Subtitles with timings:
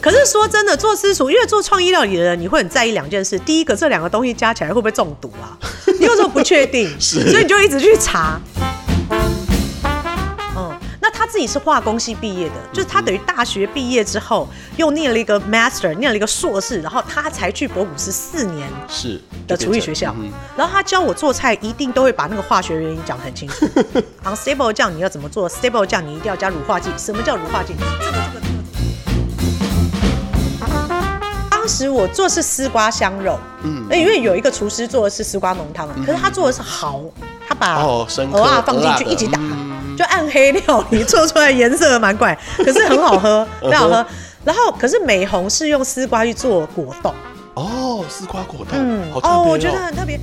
[0.00, 3.38] 可是说真的，做私厨，因为做创意料理的人，你会很在意两件事。
[3.38, 5.58] 第一个，这两个东西加起来会不会中毒啊？
[5.98, 8.40] 你有时候不确定，所以你就一直去查。
[11.04, 20.14] 那他自己是化工系毕业的，就是他等于大学毕业之后又念了一个 master，念了一个硕士，然后他才去博古斯四年是的厨艺学校。
[20.56, 23.66] 然后他教我做菜，一定都会把那个化学原因讲得很清楚。
[24.22, 26.88] Unstable 酱你要怎么做？Stable 酱你一定要加乳化剂。
[26.96, 27.74] 什么叫乳化剂？
[27.80, 28.51] 这个这个
[31.62, 37.04] 当时我做的是丝瓜香肉，嗯，因为有一个厨师做的是丝瓜浓汤，可是他做的是蚝，
[37.46, 39.38] 他把蚵啊放进去一起打。
[39.96, 44.04] 就暗黑料理做出来颜色蛮怪， 可是很好喝，很好喝。
[44.44, 47.14] 然后，可是美红是用丝瓜去做果冻。
[47.54, 50.18] 哦，丝瓜果冻，嗯，好哦，我觉得很特别。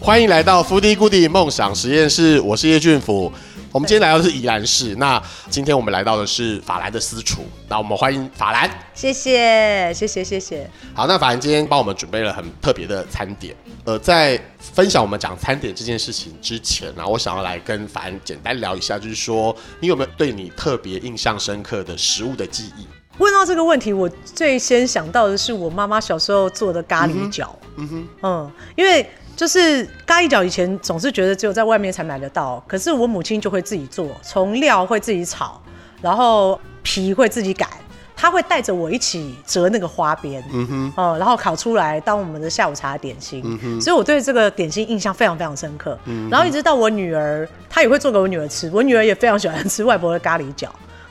[0.00, 3.30] 欢迎来到 Foodie Goodie 梦想实验室，我是叶俊福。
[3.72, 8.68] 我们今天来到的是宜兰市，那今天我们来到的是法兰的私厨，那我们欢迎法兰。
[8.94, 10.68] 谢谢，谢谢，谢谢。
[10.92, 13.54] 好，那法兰今天帮我们准备了很特别的餐点。
[13.84, 22.84] 呃，在分享我们讲餐点这件事情之前呢，我想要来跟法兰简单聊一下，就是说你有没有对你特别印象深刻的食物的记忆？
[23.18, 27.50] 问到这个问题，我最先想到的是我妈妈小时候做的咖喱饺。
[27.76, 29.08] 嗯哼，嗯，因为。
[29.40, 35.58] 就是咖喱饺，以前总是觉得只有在外面才买得到，可是我母亲就会自己做，从料会自己炒，
[36.02, 37.66] 然后皮会自己擀，
[38.14, 50.68] 她会带着我一起折那个花边，嗯哼，哦，然后烤出来当我们的下午茶点心，嗯哼，所以我对这个点心印象非常非常深刻，嗯，然后一直到我女儿，她也会做给我女儿吃，我女儿也非常喜欢吃外婆的咖喱饺。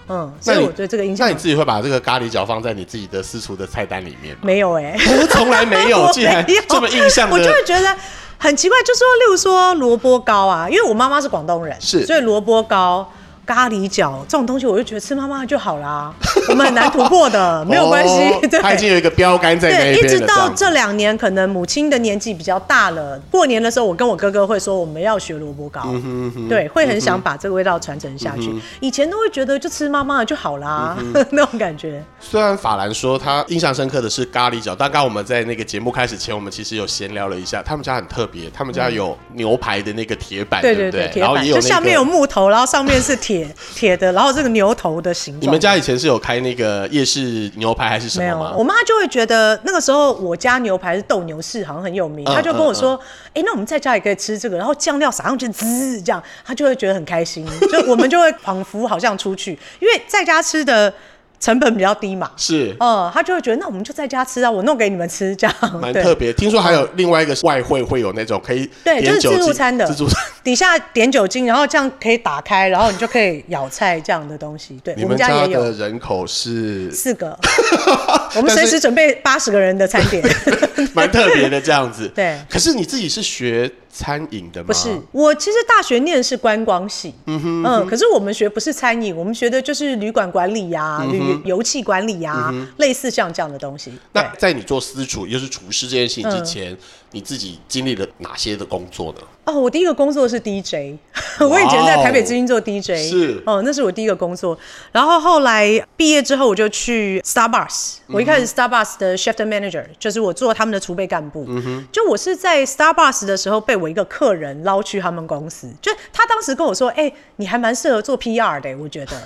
[0.10, 1.28] 嗯，所以我觉得这个印象。
[1.28, 4.42] 那你自己会把这个咖喱角放在你自己的私厨的菜单里面吗？
[4.44, 7.30] 没有哎、欸，从来没有， 竟然这么印象。
[7.30, 7.96] 我就会觉得
[8.38, 13.10] 很奇怪，就说例如说萝卜糕啊，因为我妈妈是广东人，是，所以萝卜糕。
[13.50, 16.14] 咖喱饺这种东西，我就觉得吃妈妈就好啦。
[16.50, 18.14] 我们很难突破的， 没有关系。
[18.30, 19.96] 哦、 对，他已经有一个标杆在那边。
[19.96, 25.82] 对，一直到这两年，可能母亲的年纪比较大了，过年的时候，我跟我哥哥会说我们要学萝卜糕。
[25.86, 26.48] 嗯哼嗯哼。
[26.48, 28.50] 对，会很想把这个味道传承下去。
[28.52, 32.04] 嗯、以前都会觉得就吃妈妈的就好啦，嗯、那种感觉。
[32.20, 43.39] 虽然法兰说他印象深刻的是咖喱饺，但刚刚我们在那个节目开始前，我们其实有闲聊了一下，他们家很特别，他们家有牛排的那个铁板，对对对，然后也有、那个、就下面有木头，然后上面是铁
[43.76, 44.12] 铁的。
[44.14, 48.46] 然后这个牛头的形状，你们家以前是有开那个夜市牛排还是什么吗？
[48.46, 52.26] 没有，我妈就会觉得那个时候我家牛排是斗牛士，好像很有名。
[52.26, 52.96] 她、嗯、就跟我说
[53.34, 57.46] ：“哎、嗯嗯欸，那我们在家也可以吃这个，然后酱料撒上去滋，这样她就会觉得很开心。
[57.72, 60.94] 就我们就会仿佛好像出去，因为在家吃的。”
[61.40, 66.34] 成本比较低嘛，是，嗯，他就会觉得那我们就在家吃啊，我弄给你们吃这样，蛮特别。
[66.34, 74.80] 听说还有另外一个外汇会有那种可以点酒精，对，就是自助餐的，自助餐 底下点酒精，然后这样可以打开，然后你就可以舀菜这样的东西。
[74.84, 75.64] 对，你们家也有。
[75.64, 77.38] 的人口是四个，
[78.36, 80.24] 我们随时准备八十个人的餐点，
[80.94, 82.08] 蛮特别的这样子。
[82.16, 83.72] 对，可是你自己是学。
[83.92, 84.68] 餐饮的吗？
[84.68, 93.92] 不是，我其实大学念的是观光系，嗯哼，嗯，可是我们学不是餐饮，我们学的就是旅馆管理呀、啊、旅、嗯、游憩管理呀、啊嗯，类似像这样的东西。
[94.14, 96.72] 那在你做私厨，也就是厨师这件事情之前。
[96.74, 96.78] 嗯
[97.12, 99.22] 你自己经历了哪些的工作呢？
[99.46, 100.96] 哦，我第一个工作是 DJ，
[101.42, 104.56] 我以前在台北之音做 DJ，是哦，那是我第一个工作。
[104.92, 111.46] 然后后来毕业之后，我就去 Starbucks，我一开始 Starbucks 的 Chef Manager，就是我做他们的储备干部。
[111.48, 119.20] 嗯哼，就我是在 Starbucks 的时候被我一个客人捞去他们公司，就他当时跟我说：“哎、欸，你还蛮适合做 PR 的，我觉得。”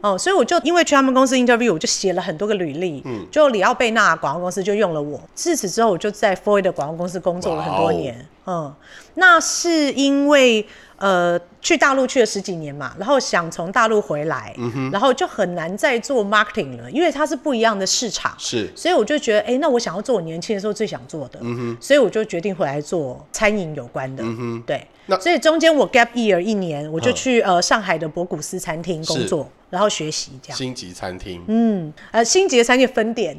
[0.00, 3.02] 哦，所以我就因为去他们公司 interview，我就写了很多个履历。
[3.04, 5.20] 嗯，就里奥贝纳广告公司就用了我。
[5.34, 8.26] 自此之后，我就在 Foy 的广告公司工作了很多年。
[8.46, 8.74] 嗯，
[9.14, 10.66] 那是因为
[11.00, 18.32] 呃去大陆去了十几年嘛，然后想从大陆回来，嗯，然后就很难再做 marketing 了，因为它是不一样的市场。
[18.38, 21.40] 是，所以我就觉得，哎、欸，那我想要做我年轻的时候最想做的。
[21.80, 24.22] 所以我就决定回来做餐饮有关的。
[24.64, 24.86] 对。
[25.20, 30.56] 所以中间我 gap year 一年，我就去呃上海的博古斯餐厅工作，然后学习这样。
[30.56, 33.36] 星级餐厅，嗯，呃，星级的餐厅分店，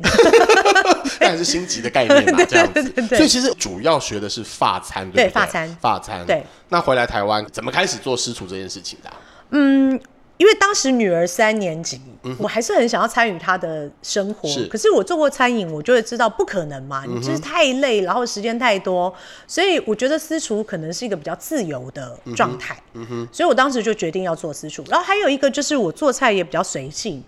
[1.18, 2.74] 当然是星级的概念嘛， 这样子。
[2.74, 5.10] 对对对对，所以其实主要学的是法餐？
[5.12, 6.26] 对，法餐，法餐。
[6.26, 6.44] 对。
[6.68, 9.16] 那回来台湾怎么开始做私厨这件事情的啊？
[9.52, 10.00] 嗯。
[10.38, 14.50] 因为当时女儿三年级，嗯、我还是很想要参与她的生活。
[14.72, 19.14] 可是我做过餐饮，我就会知道不可能嘛，嗯、你就是太累，然后时间太多，
[19.46, 22.76] 所以我觉得私厨可能是一个比较自由的状态。
[22.94, 24.84] 嗯哼，所以我当时就决定要做私厨。
[24.90, 27.24] 然后还有一个就是我做菜也比较随性。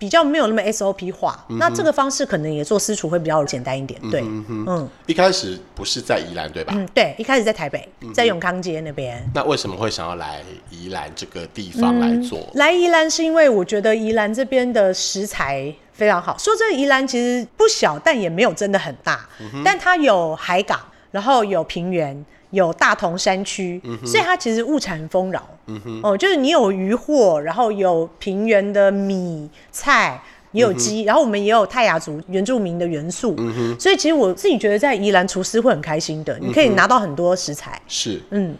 [0.00, 1.44] 比较没有那么 SOP 化。
[1.50, 4.00] 嗯、那这个方式可能也做私厨会比较简单一点。
[4.10, 6.72] 对，嗯，嗯一开始不是在宜兰对吧？
[6.74, 9.22] 嗯，对，一开始在台北，在永康街那边。
[9.34, 12.38] 那为什么会想要来宜兰这个地方来做？
[12.38, 16.34] 嗯、来宜兰是因为我觉得宜兰这边的食材非常好。
[16.38, 20.80] 说这宜兰其实不小，但也没有真的很大，嗯、但它有海港，
[21.10, 22.24] 然后有平原。
[22.50, 25.42] 有大同山区，嗯、所以它其实物产丰饶。
[25.66, 30.20] 嗯哦，就是你有渔获，然后有平原的米菜，
[30.52, 33.34] 也有鸡，嗯、然后我们也有泰雅族原住民的元素。
[33.38, 37.80] 嗯、所以其实我自己觉得在宜兰厨师会很开心的，嗯、你可以拿到很多食材。
[37.86, 38.54] 是，嗯。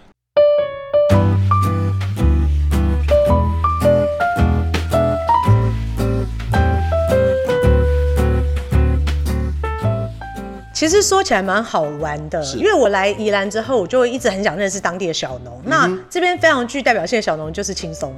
[10.81, 15.61] 其实说起来蛮好玩的，因为我来宜兰之后，我就会一直很想认识当地的小农。
[15.67, 18.15] 嗯、那这边非常具代表性的小农就是青松，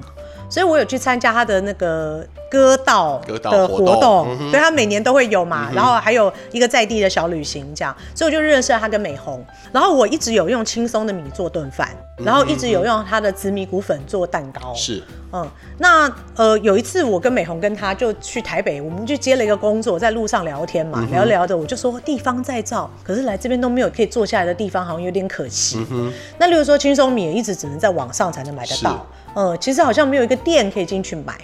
[0.52, 9.42] 所以我有去参加他的那个歌道的活动，活动嗯、对他每年都会有嘛，嗯、然后还有一个在地的小旅行这样，所以我就认识了他跟美红。
[9.72, 11.88] 然后我一直有用轻松的米做炖饭，
[12.18, 14.74] 然后一直有用他的紫米谷粉做蛋糕。
[14.74, 15.02] 是。
[15.34, 25.82] 嗯，那呃有一次我跟美红跟他就去台北，我们就接了一个工作，在路上聊天嘛，嗯、聊聊的我就说地方再造，可是来这边都没有可以坐下来的地方，好像有点可惜。
[26.36, 31.34] 那例如说轻松米也一直只能在网上才能买得到，是呃，其实好像没有一个店可以进去买，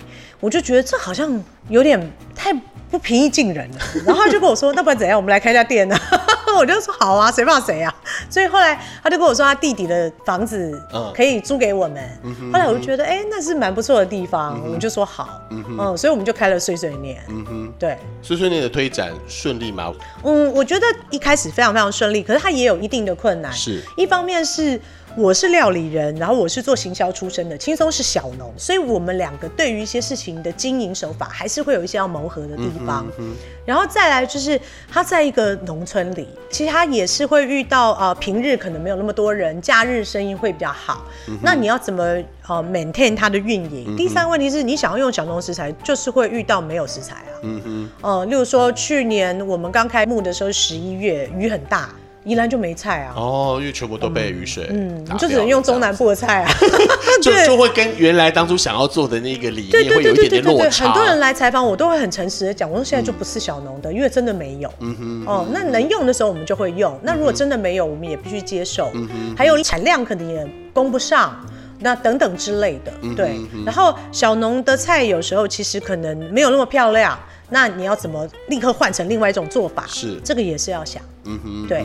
[0.40, 1.99] 我就觉得这好像有点
[2.35, 2.52] 太
[2.90, 3.79] 不平易近人了。
[4.05, 5.96] 然后他就跟我说， 那不然怎样，我们来开家店呢？
[6.58, 7.94] 我就说好啊，谁怕谁啊！
[8.29, 10.82] 所以后来他就跟我说，他弟弟的房子
[11.14, 12.02] 可以租给我们。
[12.25, 15.40] 嗯、后来我就觉得，哎、欸，那是蛮不错的地方，嗯、我们就说好。
[15.50, 17.23] 嗯，所以我们就开了碎碎念。
[17.29, 17.96] 嗯哼，对。
[18.23, 19.93] 碎碎念的推展顺利吗？
[20.25, 23.52] 嗯，我觉得一开始非常非常顺利，可是它也有一定的困难。
[23.52, 24.81] 是，一方面是。
[25.19, 33.05] 我是料理人，然后我是做行销出身的，轻松是小农，所以我们两个对于一些事情的经营手法，还是会有一些要磨合的地方。
[33.19, 33.35] 嗯嗯、
[33.67, 41.05] 然后再来就是他在一个农村里，其实他也是会遇到呃平日可能没有那么多人，假日生意会比较好。
[41.26, 42.05] 嗯、那你要怎么
[42.47, 43.87] 呃 maintain 它的运营？
[43.88, 47.35] 嗯、第三个问题是你想要用小农食材，就是会遇到没有食材啊。
[47.43, 47.91] 嗯哼。
[48.03, 51.91] 呃，例如说去年我们刚开幕的时候，十一月雨很大。
[52.29, 53.15] 宜兰就没菜啊！
[53.17, 56.53] 哦，因为全部都被雨水，嗯，你就只能用中南部的菜啊，
[57.23, 60.85] 就 就会跟原来当初想要做的那个理念会有一点点落差。
[60.85, 64.71] 很多人来采访我，都会很诚实的讲，我说现在就不是小农的，因为真的没有。
[64.81, 65.25] 嗯哼。
[65.27, 68.91] 哦，那能用的时候我们就会用，那如果真的没有，我们也必须接受。
[68.95, 69.37] 嗯哼。
[69.37, 71.35] 还有产量可能也供不上，
[71.81, 72.93] 那等等之类的。
[73.17, 73.41] 对。
[73.65, 77.19] 然后小农的菜有时候其实可能没有那么漂亮，
[77.51, 79.85] 那你要怎么立刻换成另外一种做法？
[79.89, 80.21] 是。
[80.25, 81.03] 这个也是要想。
[81.25, 81.67] 嗯哼。
[81.69, 81.85] 对。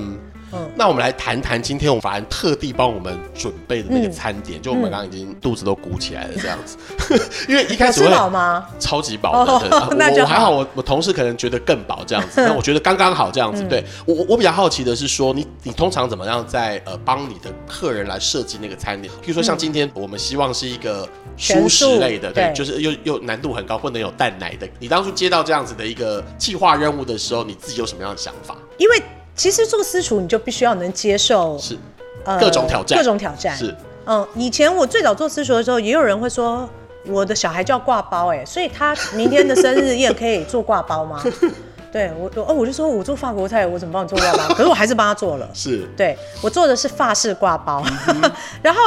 [0.76, 6.78] 那我们来谈谈今天我们法兰特地帮我们准备的那个餐点，嗯、就我们刚刚已经肚子都鼓起来了这样子，
[7.10, 7.20] 嗯、
[7.50, 8.66] 因为一开始会吃饱吗？
[8.80, 13.64] 超级饱的，哦、 那就我还好，我我同事可能觉得更饱这样子， 那我觉得刚刚好这样子。
[13.64, 19.14] 嗯、对我我比较好奇的是说，你你通常怎么样在呃帮你的客人来设计那个餐点？
[19.22, 21.08] 比如说像今天我们希望是一个
[21.38, 24.68] 蔬食类的，对，对就是又又难度很高，不能有蛋奶的。
[24.80, 28.56] 你当初接到这样子的一个计划任务的时候，你自己有什么样的想法？
[28.78, 29.02] 因为
[29.36, 31.78] 其实做私厨，你就必须要能接受是
[32.40, 33.76] 各种挑战，各种挑战是。
[34.06, 36.70] 嗯，以前我最早做私厨的时候，也有人会说
[37.08, 41.24] 我的小孩叫挂包，哎，所以他明天的生日宴可以做挂包吗？
[41.92, 44.48] 对我，哦，我就说我做法国菜，我怎么帮你做挂包？
[44.56, 45.48] 可是我还是帮他做了。
[45.54, 47.84] 是，对我做的是法式挂包，
[48.62, 48.82] 然后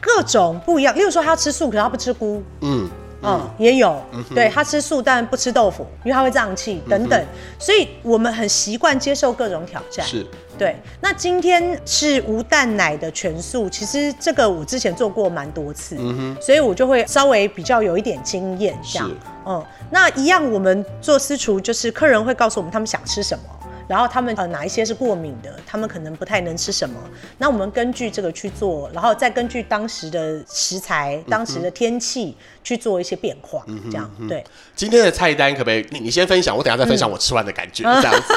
[0.00, 0.94] 各种不一样。
[0.96, 2.42] 例如说他吃素，可是他不吃菇。
[2.60, 2.88] 嗯。
[3.22, 7.26] 嗯，也有，嗯、对他吃素，但不吃豆腐，因为他会胀气等等，嗯、
[7.58, 10.06] 所以我们很习惯接受各种挑战。
[10.06, 10.24] 是，
[10.56, 10.76] 对。
[11.00, 19.08] 那今天是无蛋奶的全素，其实这个我之前做过蛮多次，嗯、所以我就会稍微比较有一点经验这样。
[19.08, 19.14] 是
[19.46, 23.44] 嗯，那一样我们做私厨，就是客人会告诉我们他们想吃什么。
[23.88, 26.96] 然后他们呃哪一些是过敏的，他们可能不太能吃什么。
[27.38, 34.44] 那我们根据这个去做，然后再根据当时的食材、当时的天气去做一些变化，嗯、这样对。
[34.76, 38.34] 今天的菜单可不可以你你先分享，我等下再分享我吃完的感觉，嗯、 这样子，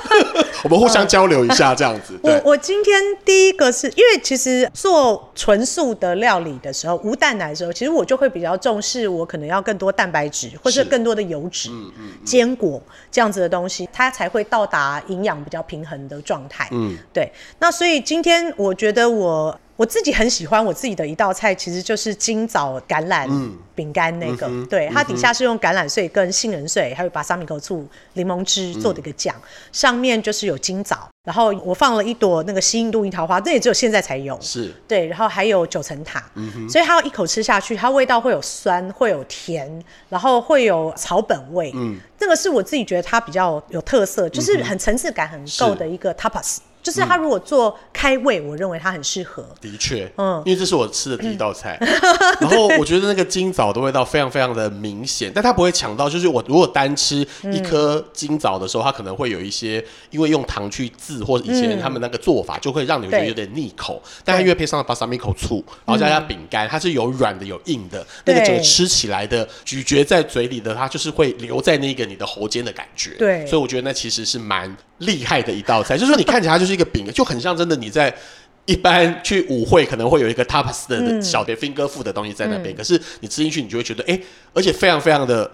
[0.64, 2.18] 我们互相交流一下，这样子。
[2.24, 11.70] 我 我今天第一个是因为其实做纯素的料理的时候，无蛋奶的时候，其实我就会比较重视，我可能要更多蛋白质或是更多的油脂、
[12.24, 12.82] 坚果
[13.12, 17.32] 这样子的东西，它才会到达营养比较平衡的状态，嗯，对。
[17.60, 23.28] 那所以今天我觉得我我自己很喜欢我自己的一道菜，其实就是今早橄榄
[23.76, 34.36] 饼干那个，嗯、对，它底下是用橄榄碎跟杏仁碎，还有巴萨米口醋、柠檬汁做的一个酱，嗯、上面就是有金枣，然后我放了一朵那个西印度樱桃花，这也只有现在才有。
[34.42, 41.72] 是，对，然后还有九层塔，嗯，所以它要一口吃下去，它味道会有酸，会有甜，然后会有草本味。
[41.76, 46.58] 嗯，这个是我自己觉得它比较有特色，就是很层次感很够的一个 tapas。
[46.82, 49.46] 就是他如果做开胃，嗯、我认为他很适合。
[49.60, 51.88] 的确，嗯，因为这是我吃的第一道菜，嗯、
[52.42, 56.10] 然后我觉得那个金枣的味道非常非常的明显，但它不会抢到。
[56.10, 64.02] 就是我如果单吃一颗金枣的时候，它可能会有一些，因为用糖去渍或者以前他们那个做法，就会让你觉得有点腻口。
[64.04, 73.12] 嗯、但它因为配上了巴萨米口醋，然后加加饼干，它是有软的有硬的，那个整个吃起来的咀嚼在嘴里的，它就是会留在那个你的喉间的感觉。
[73.20, 74.76] 对，所以我觉得那其实是蛮。
[75.02, 78.14] 厉害的一道菜，就是说你看起来它就是一个饼，就很像真的你在
[78.66, 85.50] 一般去舞会可能会有一个 tapas 的小的 finger food 的东西在那边，嗯、可是你吃进去，你就会觉得哎、欸，而且非常非常的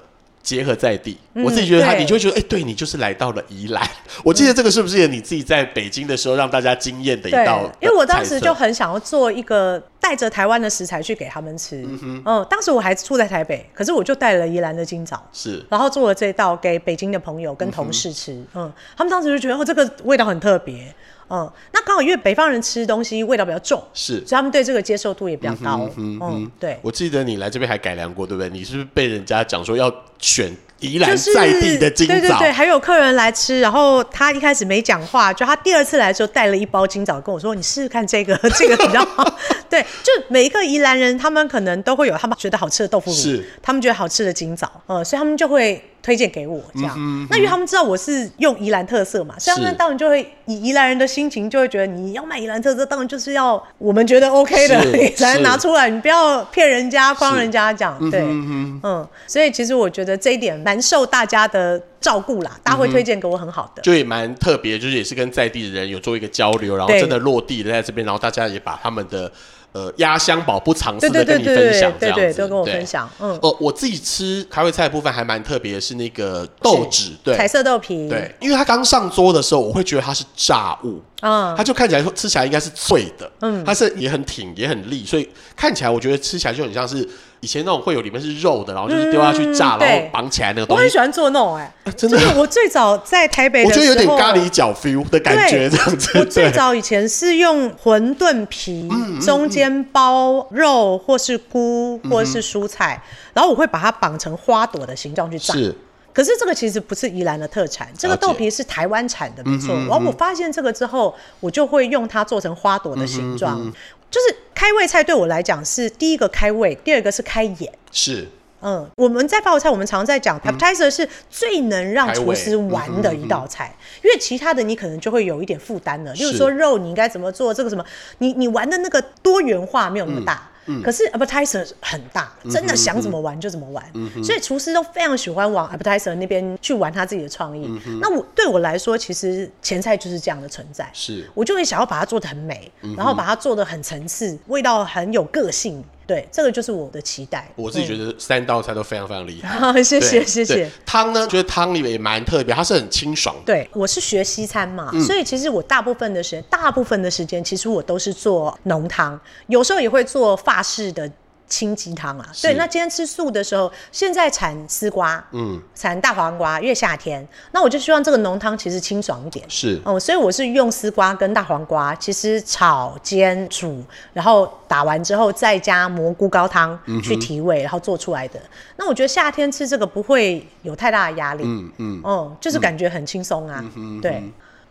[0.48, 1.18] 结合在地。
[1.34, 3.86] 嗯、我自己觉得他，你就会觉得哎、欸，对你就是来到了宜兰。
[4.24, 7.76] 我记得这个是不是也你自己在北京的时候让大家惊艳的一道的？
[7.82, 11.84] 因为我当时就很想要做一个带着台湾的食材去给他们吃。
[11.86, 18.32] 嗯哼，嗯，当时我还住在台北，可是我就带了宜兰的金枣，是，然后做了这道给北京的朋友跟同事吃。
[18.32, 20.96] 嗯，嗯，他们当时就觉得哦，这个味道很特别。
[21.30, 25.90] 嗯，那刚好因为北方人吃东西味道比较重，是，所以他们对这个接受度也比较高。
[25.98, 26.78] 嗯，嗯，对。
[26.82, 28.50] 我记得你来这边还改良过，对不对？
[28.50, 32.14] 你是不是被人家讲说要选宜兰在地的金枣？
[32.14, 39.24] 对对对，还有客人来吃，然后他一开始没讲话，就他第二次来的时候带了一包金枣跟我说：“你试试看这个， 这个比较好。
[39.70, 45.84] ”对，就每一个宜兰人，他们可能都会有他们觉得好吃的豆腐乳，是，他们觉得好吃的金枣，嗯，所以他们就会。
[46.08, 58.00] 推荐给我这样，嗯嗯、那因为他们知道我是用宜兰特色嘛，所以他们当然就会以宜兰人的心情，就会觉得你要卖宜兰特色，当然就是要我们觉得 OK 的，你 才能拿出来，你不要骗人家、诓人家讲。
[58.10, 69.30] 对，嗯，嗯，所以其实我觉得这一点蛮受大家的照顾啦，大家会推荐给我很好的，就也蛮特别，就是也是跟在地的人有做一个交流，然后真的落地的在这边，然后大家也把他们的。
[69.78, 73.08] 呃，压箱宝不藏私的跟你分享，这样子，对，对，对，对，都跟我分享。
[73.20, 87.08] 嗯，哦、呃，我自己吃开胃菜的部分还蛮特别的，是那个豆豉，对，彩色豆皮，对，因为它刚上桌的时候，我会觉得它是炸物，嗯，它就看起来吃起来应该是脆的，嗯，它是也很挺也很利，所以看起来我觉得吃起来就很像是。
[87.42, 90.80] 以前那种会有里面是肉的，然后就是丢下去炸，然后绑起来那个东西。
[90.80, 92.18] 我很喜欢做那种哎，真的。
[92.36, 96.18] 我最早在台北，我觉得有点咖喱角 feel 的感觉这样子。
[96.18, 98.90] 我最早以前是用馄饨皮，
[99.22, 103.02] 中间包肉或是菇或是蔬菜，
[103.34, 105.54] 然后我会把它绑成花朵的形状去炸。
[105.54, 105.76] 是。
[106.14, 109.76] 可是这个其实不是宜兰的特产，这个豆皮是台湾产的，没错。
[109.76, 113.72] 然后我发现这个之后，我就会用它做成花朵的形状。
[114.10, 117.72] 就是开胃菜对我来讲是第一个开胃，第二个是开眼。
[117.92, 118.28] 是，
[118.62, 126.14] 嗯，我们在法国菜，我们常常在讲 appetizer 是最能让厨师玩的一道菜，因为其他的你可能就会有一点负担了。
[126.14, 127.86] 例如说肉你应该怎么做，这个什么，
[128.20, 130.50] 你你玩的那个多元化没有那么大。
[130.84, 133.84] 可是 appetizer 很大，真的想怎么玩就怎么玩，
[134.24, 137.68] 所以厨师都非常喜欢往 appetizer 那边去玩他自己的创意。
[138.02, 145.84] 那我对我来说，其实前菜就是这样的存在，是我就会想要把它做的很美，然后把它做的很层次，味道很有个性。
[146.06, 147.46] 对，这个就是我的期待。
[147.58, 149.60] 我自己觉得三道菜都非常非常厉害。
[149.60, 150.72] 好，谢谢谢谢。
[150.86, 153.42] 汤呢，觉得汤里面也蛮特别，它是很清爽的。
[153.46, 161.10] 对，我是学西餐嘛，所以其实我大部分的时间，大部分的时间，其实我都是做浓汤，有时候也会做法式的。
[161.50, 178.38] 清鸡汤啊，对，那今天吃素的时候，现在产丝瓜，嗯，产大黄瓜，因为夏天，那我就希望这个浓汤其实清爽一点，是，哦、嗯，所以我是用丝瓜跟大黄瓜，其实炒、煎、煮，然后打完之后再加蘑菇高汤去提味，然后做出来的。
[178.76, 183.64] 那我觉得夏天吃这个不会有太大的压力，嗯嗯，嗯，就是感觉很轻松啊，
[184.02, 184.22] 对，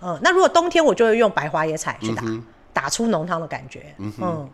[0.02, 2.22] 嗯，那如果冬天我就会用白花椰菜去打，
[2.74, 4.46] 打出浓汤的感觉，嗯。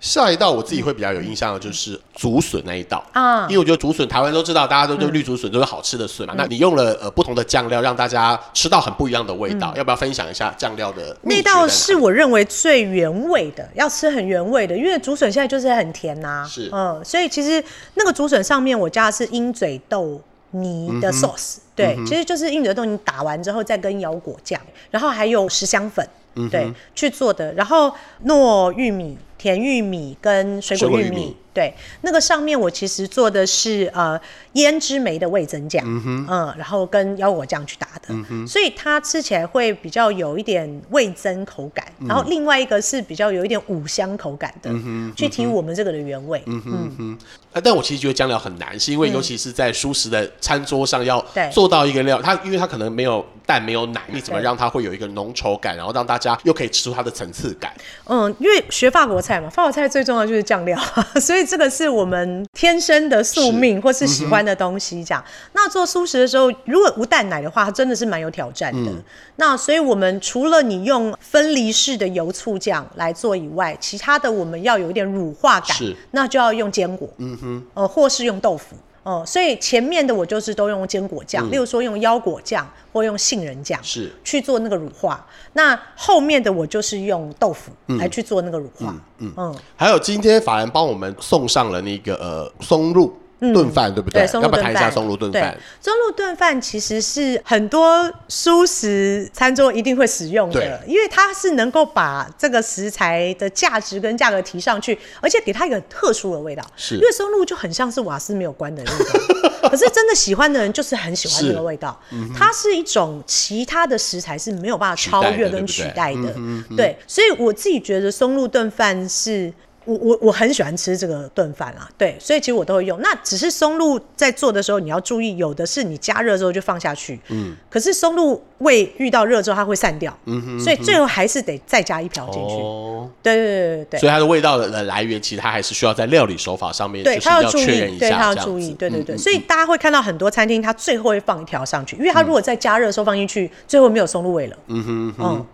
[0.00, 3.04] 下一道我自己会比较有印象的就是竹笋那一道。
[3.12, 6.34] 啊，因为我觉得竹笋台湾都知道，大家都对绿竹笋都是好吃的笋嘛。
[6.36, 11.16] 那你用了呃不同的酱料，让大家吃到很不一样的味道，要不要分享一下酱料的？
[11.22, 16.70] 那道是我认为最原味的，要吃很原味的，因为竹笋现在就是很甜呐，是。
[16.72, 17.62] 嗯，所以其实
[17.94, 20.20] 那个竹笋上面我加的是鹰嘴豆
[20.52, 24.60] 泥的 sauce，对，其实就是鹰嘴豆泥打完之后再跟腰果酱，
[24.92, 26.08] 然后还有十香粉，
[26.50, 27.92] 对，去做的，然后
[28.26, 29.18] 糯玉米。
[29.38, 34.20] 甜玉米跟水果玉米，对，那个上面我其实做的是呃
[34.54, 46.62] 胭脂梅的味增酱，嗯，嗯然后跟腰果酱去打的，嗯，所以它吃起来会比较有一点味增口感，嗯，然后另外一个是比较有一点五香口感的，嗯，去提我们这个的原味，嗯。
[46.66, 47.18] 嗯嗯。
[47.64, 57.72] 但我其实觉得酱料很难，是因为尤其是在蔬食的餐桌上要做到一个料，它因为它可能没有蛋没有奶，你怎么让它会有一个浓稠感，然后让大家又可以吃出它的层次感？
[58.04, 60.78] 嗯，因为学法国菜嘛，法国菜最重要就是酱料，
[61.20, 65.04] 所以这个是我们天生的宿命或是喜欢的东西。
[65.04, 68.90] 这样，那做素食的时候，如果无蛋奶的话，它真的是蛮有挑战的。
[68.90, 69.02] 嗯、
[69.36, 75.76] 那所以我们除了你用分离式的油醋酱来做以外，其他的我们要有一点乳化感，
[76.12, 78.74] 那就要用坚果，嗯哼，呃，或是用豆腐。
[79.08, 85.26] 哦，所以前面的我就是都用坚果酱，嗯、例如说用腰果酱或用杏仁酱，是去做那个乳化。
[85.54, 88.88] 那后面的我就是用豆腐来去做那个乳化。
[88.88, 93.16] 嗯嗯，嗯，还有今天法兰帮我们送上了那个呃松露。
[93.40, 94.26] 炖饭、嗯、对不对？
[94.26, 95.56] 对，要不要谈一下松露炖饭？
[95.80, 106.64] 松露炖饭其实是很多素食餐桌一定会使用的，因为它是能够把这个食材的价值跟价格提上去，而且给它一个很特殊的味道。
[106.76, 111.98] 是，因为松露就很像是瓦斯没有关的味道， 可是真的喜欢的人就是很喜欢这个味道。
[112.10, 116.22] 嗯、它是一种其他的食材是没有办法超越跟取代的。
[116.22, 119.52] 对，对，嗯、对，所以我自己觉得松露炖饭是。
[119.88, 123.00] 我我我很喜欢吃这个炖饭啊，对，所以其实我都会用。
[123.00, 132.54] 那只是松露在做的时候，你要注意，有的是你加热之后就放下去，嗯，可是松露味遇到热之后它会散掉，嗯哼，所以最后还是得再加一瓢进去。
[132.56, 134.00] 哦，对对对对对。
[134.00, 139.16] 所以它的味道的来源，其实它还是需要在料理手法上面，对，它要注意，对，它要注意，对对对。
[139.16, 144.56] 所以大家会看到很多餐厅，它最后会放一条上去，因为它如果在加热的时候放进去，最后没有松露味了。
[144.66, 145.46] 嗯哼嗯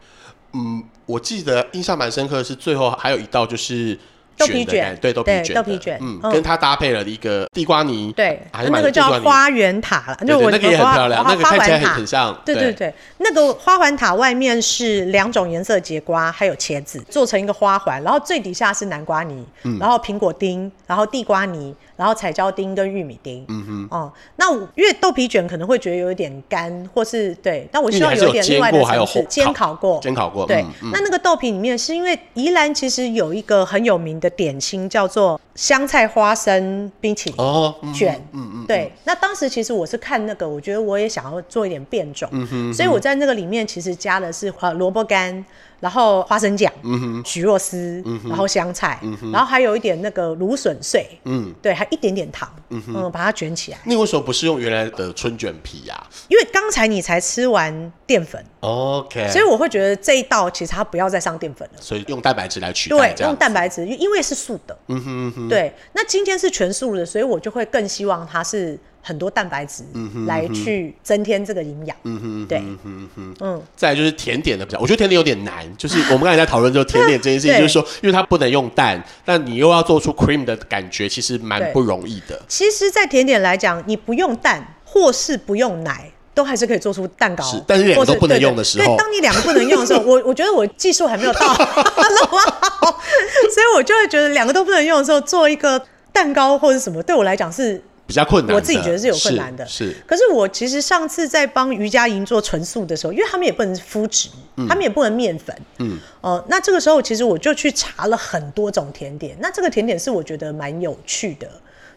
[0.54, 3.96] 嗯，我记得印象蛮深刻的是最后还有一道就是。
[4.36, 19.44] 豆皮卷，对豆皮卷，豆皮卷，嗯，跟它搭配了一个地瓜泥，对，还那个叫花园塔了，就我那个也很漂亮，那个看起来很像，对对对，那个花环塔外面是两种颜色节瓜，还有茄子，做成一个花环，然后最底下是南瓜泥，
[19.78, 34.24] 然后苹果丁，然后地瓜泥，然后彩椒丁跟玉米丁，嗯哼，哦，那因为豆皮卷可能会觉得有一点干，或是对，但我希望有一点另外的层次，煎烤过，煎烤过，对，那那个豆皮里面是因为宜兰其实有一个很有名的。
[34.24, 38.90] 的点心叫做香菜花生冰淇淋卷，嗯嗯，对。
[39.04, 45.44] 那当时其实我是看那个，我觉得我也想要做一点变种，嗯哼，所以我在那个里面其实加的是呃萝卜干。
[45.84, 53.78] 然后花生酱，嗯哼，蒟蒻丝，嗯哼，然后香菜，嗯哼，然后还有一点那个芦笋碎，嗯，对，还一点点糖，嗯哼，嗯，把它卷起来。
[53.84, 56.06] 你为什么不是用原来的春卷皮呀？
[56.28, 65.70] 因为刚才你才吃完淀粉，OK，所以我会觉得这一道其实它不要再上淀粉了，所以用蛋白质来取代，对，用蛋白质，因为是素的，嗯哼嗯哼，对。
[65.92, 68.78] 那今天是全素的，所以我就会更希望它是。
[69.06, 69.84] 很多蛋白质
[70.26, 73.62] 来去增添这个营养，嗯哼，对，嗯哼嗯嗯。
[73.76, 82.40] 再来就是甜点的比较，我觉得甜点有点难， 就是我们刚才在讨论这个甜点这件事情，就是说，因为它不能用蛋，但你又要做出 cream 的感觉，其实蛮不容易的。
[82.48, 87.44] 其实，在甜点来讲，你不用蛋或是不用奶，都还是可以做出蛋糕。
[87.44, 91.40] 是，但是两个都不能用的时候，对，当你两个不能用的时候，我我觉得我技术还没有到
[93.52, 97.82] 所以我就会觉得两个都不能用的时候，做一个蛋糕或者什么，对我来讲是。
[98.06, 99.66] 比较困难，我自己觉得是有困难的。
[99.66, 111.48] 是，是，可是我其实上次在帮瑜伽营做纯素的时候，因为他们也不能麸质，嗯、他们也不能面粉，嗯，哦、呃，那这个时候其实我就去查了很多种甜点，那这个甜点是我觉得蛮有趣的。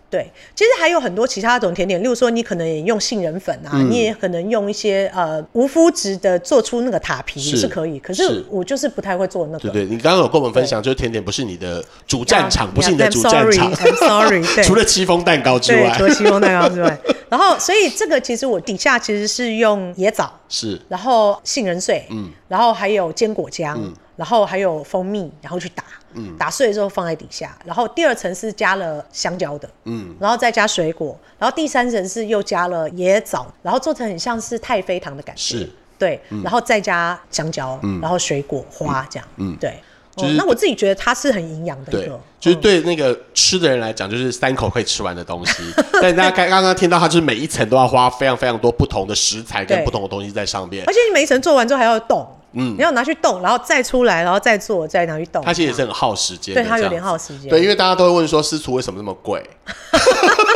[0.10, 8.00] 对，其实还有很多其他种甜点，例如说你可能也用杏仁粉啊，嗯、你也可能用一些呃无麸质的做出那个塔皮是，是可以。
[8.00, 9.70] 可是我就是不太会做那个。
[9.70, 13.74] 对对，你刚刚有跟我们分享，就是甜点不是你的主战场，不是你的主战场。
[13.74, 14.63] I'm sorry， 对。
[14.63, 16.98] 除了戚风蛋糕之外，除了戚风蛋糕之外，
[17.30, 23.93] 然后所以这个其实我底下其实是用椰枣，是，然后杏仁碎，嗯，然后还有坚果浆，嗯。
[24.17, 25.83] 然后还有蜂蜜，然后去打，
[26.15, 39.79] 嗯，打碎之后放在底下，然后第二层是加了香蕉的，嗯，然后再加水果，然后第三层是又加了椰枣，然后做成很像是太妃糖的感觉，是，对，然后再加香蕉，嗯，然后水果花这样，嗯，对，
[40.15, 45.62] 就是那我自己觉得它是很营养的一个，就是对那个吃的人来讲，就是三口可以吃完的东西，
[46.01, 52.27] 但大家刚刚刚听到它就是每一层都要花非常非常多不同的食材跟不同的东西在上面，而且你每一层做完之后还要冻。
[52.53, 55.43] 嗯，你要拿去冻，然后再出来，然后再做，再拿去冻。
[55.43, 57.49] 它其实也是很耗时间，对，它有点耗时间。
[57.49, 59.47] 对，因为大家都会问说，私厨为什么那么贵？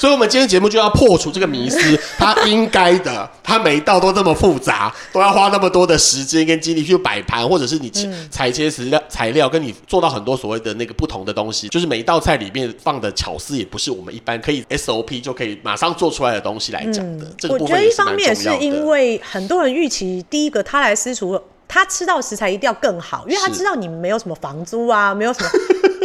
[0.00, 1.78] 所以我们今天节目就要破除这个迷思，
[2.16, 7.92] 他应该的， 他每一道都这么复杂，都要花那么多的时间跟精力去摆盘，或者是你
[8.30, 17.26] 裁切材料材料，跟你做到很多所谓的那个不同的东西，就是每一道菜里面放的巧思，也不是我们一般可以 SOP 就可以马上做出来的东西来讲的。
[17.50, 25.50] 我觉得一方面是因为很多人预期第一个他来私厨，他吃到食材一定要更好，因为他知道你们没有什么房租啊，没有什么，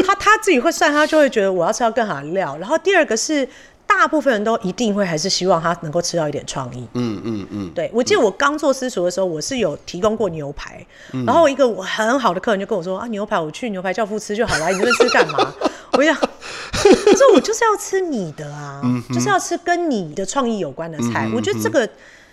[0.06, 2.58] 他他自己会算，他就会觉得我要吃到更好的料。
[2.60, 3.48] 然后第二个是。
[3.88, 6.88] 大部分人都一定会还是希望他能够吃到一点创意。
[6.94, 7.72] 嗯嗯嗯。
[7.74, 15.54] 对，我记得我刚做私厨的时候，我是有提供过牛排，嗯、然后一个我很好的客人就跟我说啊，牛排我去牛排教父吃就好了，你这边吃干嘛？
[15.94, 21.26] 我讲，可是我就是要吃你的啊，嗯、就是要吃跟你的创意有关的菜。
[21.28, 21.88] 嗯、我觉得这个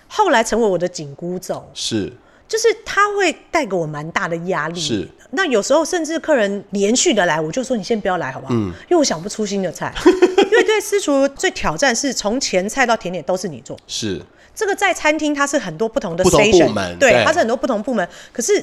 [0.09, 1.65] 后来成为我的紧箍咒。
[1.75, 2.13] 是。
[2.53, 5.09] 就是他会带给我蛮大的压力，是。
[5.31, 8.53] 那有时候甚至客人连续的来，我就说你先不要来好不好？
[8.53, 8.67] 嗯。
[8.83, 13.75] 因为我想不出新的菜， 因为对私厨最挑战是从前菜到甜点都是你做。
[13.87, 14.21] 是。
[14.55, 18.07] 这个在餐厅它是很多不同的 station，部门，对，它是很多不同部门。
[18.35, 18.63] 可是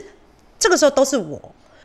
[0.59, 1.41] 这个时候都是我，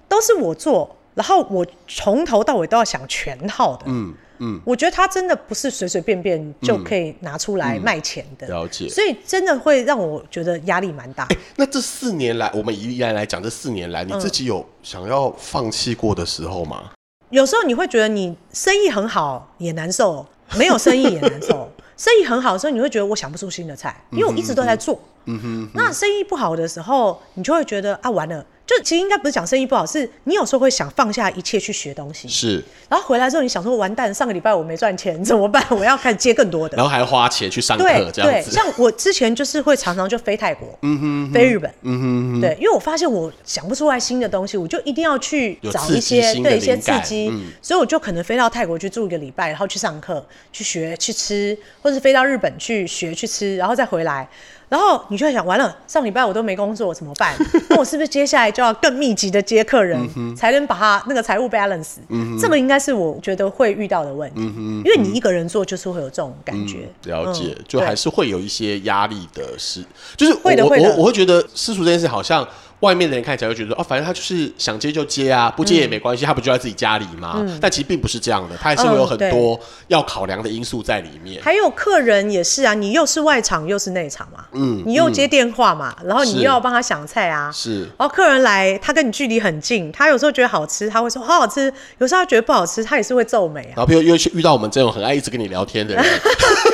[0.07, 3.85] 都是我做，然后我从头到尾都要想全套的。
[3.87, 4.13] 嗯。
[4.39, 8.47] 嗯，我觉得它真的不是随随便便就可以拿出来卖钱的。
[8.47, 11.29] 嗯嗯、了解，所以真的会让我觉得压力蛮大。
[11.57, 16.83] 那这四年来，我们依然来讲，这四年来你自己有想要放弃过的时候吗？
[16.85, 16.97] 嗯、
[17.31, 21.71] 有时候你会觉得你生意很好也难受，没有生意也难受。
[21.97, 25.01] 生意很好的时候，你会觉得我想不出新的菜，因为我一直都在做。
[25.27, 25.71] 嗯哼。
[25.75, 28.45] 那生意不好的时候，你就会觉得啊，完了。
[28.67, 32.65] 就其实应该不是讲生意不好，是你有时候会想放下一切去学东西，是。
[32.89, 35.63] 然后回来之后，你想说完蛋，上个礼拜我没赚钱，怎么办？
[35.69, 36.75] 我要开始接更多的。
[36.75, 38.51] 然后还要花钱去上课，这样子。
[38.51, 54.27] 对，像我之前就是会常常就飞泰国，嗯哼，飞日本，嗯哼，对，因为我发现我想不出来新的东西，我就一定要去找一些对一些刺激，所以我就可能飞到泰国去住一个礼拜，然后去上课、去学、去吃，或者是飞到日本去学、去吃，然后再回来。
[54.75, 57.33] 然后你就会想，完了，上礼拜我都没工作，怎么办？
[57.71, 66.89] 那我是不是接下来就要更密集的接客人，嗯、才能把他那个财务 balance？、嗯、这个应该是我觉得会遇到的问题，嗯、因为你一个人做就是会有这种感觉。
[67.05, 69.85] 嗯、了解，嗯、就还是会有一些压力的事，
[70.17, 72.45] 就是我会的会的我我会觉得私塾这件事好像。
[72.81, 77.37] 外面的人看起来就觉得哦，反正他就是想接就接啊，不接也没关系，嗯、他不就在自己家里吗？
[77.39, 79.59] 嗯、但其实并不是这样的，他还是会有很多
[79.89, 81.43] 要考量的因素在里面。
[81.43, 87.81] 还有客人也是啊，你又是外场又是内场嘛，嗯，你又接电话嘛，嗯、然后你又要帮他想菜啊，是。
[87.99, 93.77] 然后客人来，他跟你距离很近，他有时候觉得好吃，他会说好好吃；有时候他觉得不好吃，他也是会皱眉啊。
[93.77, 96.05] 然后比如又遇到我们这种很爱一直跟你聊天的人，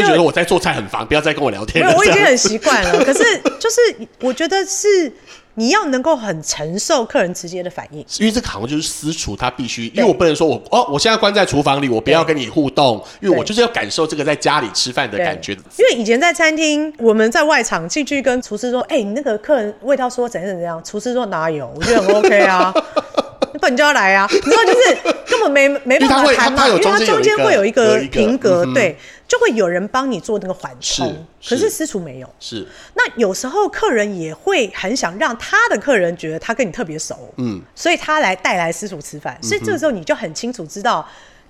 [0.00, 1.94] 就觉得我在做菜很烦，不要再跟我聊天了。
[1.96, 3.22] 我已经 很习惯了，可是
[3.58, 3.80] 就是
[4.20, 5.12] 我觉得是。
[5.56, 15.52] 你要能够很承受客人直接的反应，因为这个好像就是私厨，他必须，因为我不能说我哦，我现在关在厨房里，我不要跟你互动，因为我就是要感受这个在家里吃饭的感觉。
[15.52, 22.74] 因为以前在餐厅，我们在外场进去跟厨师说，哎，你那个客人味道说怎样怎样，厨师说哪有，我觉得很 OK 啊，
[23.54, 28.96] 你本就要来啊，你知道就是根本没没办法谈嘛，因为它中间会有一个平格，对。
[29.26, 32.30] 就会有人帮你做那个缓冲，可是私厨没有。
[32.38, 41.04] 是，那有时候客人也会很想让他的客人觉得他跟你特别熟，嗯，所以他来带来私厨吃饭，所以这个时候你就很清楚知道。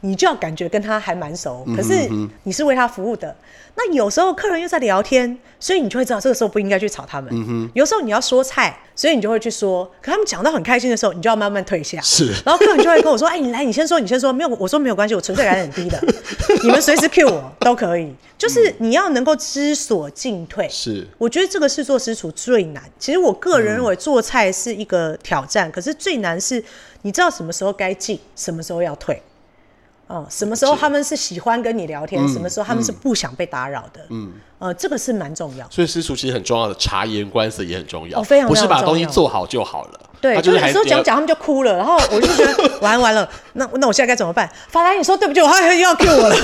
[0.04, 2.06] 你就要感觉跟他还蛮熟，可是
[2.42, 3.34] 你是为他服务的。
[3.76, 7.28] 那有时候客人又在聊天，所以你就会知道这个时候不应该去吵他们。
[7.32, 9.84] 嗯、有时候你要说菜，所以你就会去说。
[10.02, 11.98] 可他们讲到很开心的时候，你就要慢慢退下。
[12.02, 12.32] 是。
[12.44, 16.00] 然后客人就会跟我说：“哎、欸，你来，你先说，你先说。”没有，我说没有关系，我存在感很低的。
[16.62, 18.14] 你们随时 cue 我都可以。
[18.36, 20.68] 就是你要能够知所进退。
[20.68, 21.08] 是。
[21.18, 22.82] 我觉得这个是做私厨最难。
[22.98, 26.62] 其实我个人认为做菜是一个挑战，嗯、可是最难是
[27.02, 29.20] 你知道什么时候该进，什么时候要退。
[30.06, 32.26] 哦，什么时候他们是喜欢跟你聊天？
[32.28, 34.00] 什么时候他们是不想被打扰的？
[34.10, 35.66] 嗯，呃，这个是蛮重要。
[35.70, 40.00] 所以私塾其实很重要的察言观色也很重要，非常不是把东西做好就好了。
[40.20, 44.46] 对，就是有时候讲讲他们就哭了，然后我就觉得 完完了，那那我现在该怎么办？
[44.68, 46.36] 法兰，你说对不起，我还又要 Q 我了。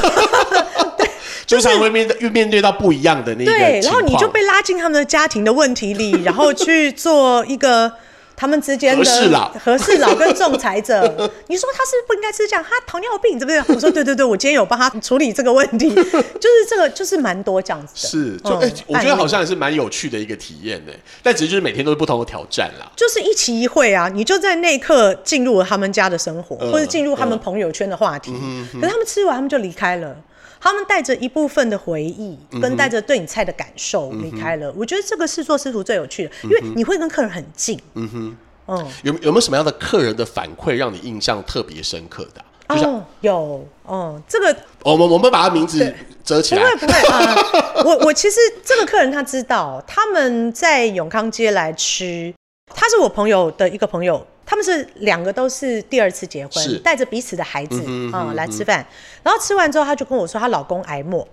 [0.97, 1.11] 对，
[1.47, 7.93] 就是会面对面对到不一样的那个对，然后你就被拉进他们的家庭的问题里，然后去做一个。
[8.41, 11.03] 他们之间的和事佬，和事佬跟仲裁者，
[11.49, 13.75] 你说他是不应该吃这样，他糖尿病，对不对？
[13.77, 18.09] 我说对对对，我今天有帮他处理这个问题， 就是这个就是蛮多这样子的。
[18.09, 20.93] 是，就哎、嗯欸，我觉得好像也是蛮有趣的一个体验呢。
[21.23, 22.91] 但只是就是每天都是不同的挑战啦。
[22.97, 28.33] 就是一期一会啊，你就在那一刻进入了他们家的生活，嗯、或者进入他们朋友圈的话题。
[28.43, 30.17] 嗯、可是他们吃完，他们就离开了。
[30.61, 34.71] 他们带着一部分的回忆，跟带着对你菜的感受离开了。
[34.77, 37.81] 我觉得这个是做师徒最有趣的，因为你会跟客人很近。
[37.95, 38.37] 嗯哼，
[38.69, 42.45] 嗯，有有没有什么样的客人的反馈让你印象特别深刻的？
[42.69, 45.93] 哦，有哦，这个我们我们把他名字
[46.23, 47.35] 遮起来，不会不会啊。
[47.85, 52.33] 我我其实这个客人他知道，他们在永康街来吃，
[52.75, 58.85] 他是我朋友的一个朋友，他们是两个都是第二次结婚，带着彼此的孩子啊来吃饭，
[59.23, 61.27] 然后吃完之后他就跟我说，她老公癌末，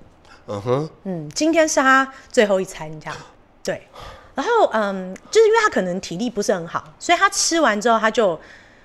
[0.48, 3.16] 嗯哼，嗯，今天是他最后一餐这样，
[3.64, 3.88] 对。
[4.36, 8.40] 然后，嗯，就是因为他可能体力不是很好，所以他吃完之后，他就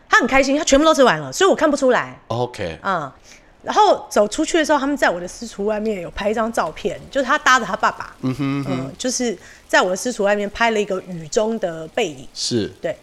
[0.09, 2.19] 他很开心，他全部都吃完了，所以我看不出来。
[2.29, 3.13] OK，嗯，
[3.63, 9.37] 然后走出去的时候，他们在我的私厨外面有拍一张照片，就是他搭着他爸爸，嗯哼，嗯，就是
[9.69, 12.27] 在我的私厨外面拍了一个雨中的背影。
[12.35, 12.97] 是，对。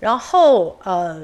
[0.00, 1.20] 然后，呃，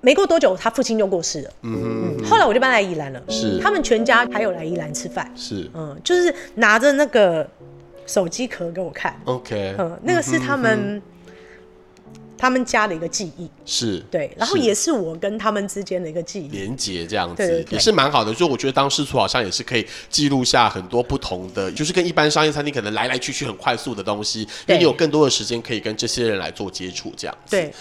[0.00, 1.50] 没过多久，他父亲就过世了。
[1.62, 2.28] 嗯哼嗯。
[2.28, 3.22] 后来我就搬来宜兰了。
[3.28, 3.58] 是。
[3.60, 5.32] 他们全家还有来宜兰吃饭。
[5.36, 5.70] 是。
[5.74, 7.48] 嗯，就是拿着那个。
[8.04, 11.02] 手机壳给我看，OK，嗯，那个是他们、嗯、
[12.42, 18.34] 他们家的一个记忆，是对，然后也是我跟他们之间的一个记忆连接，这样子对对对，也是蛮好的。
[18.34, 27.52] 就我觉得当师厨好像也是可以记录下很多不同的，就是跟一般商业餐厅可能来来去去很快速的东西，因为你有更多的时间可以跟这些人来做接触，这样子。
[27.52, 27.72] 对，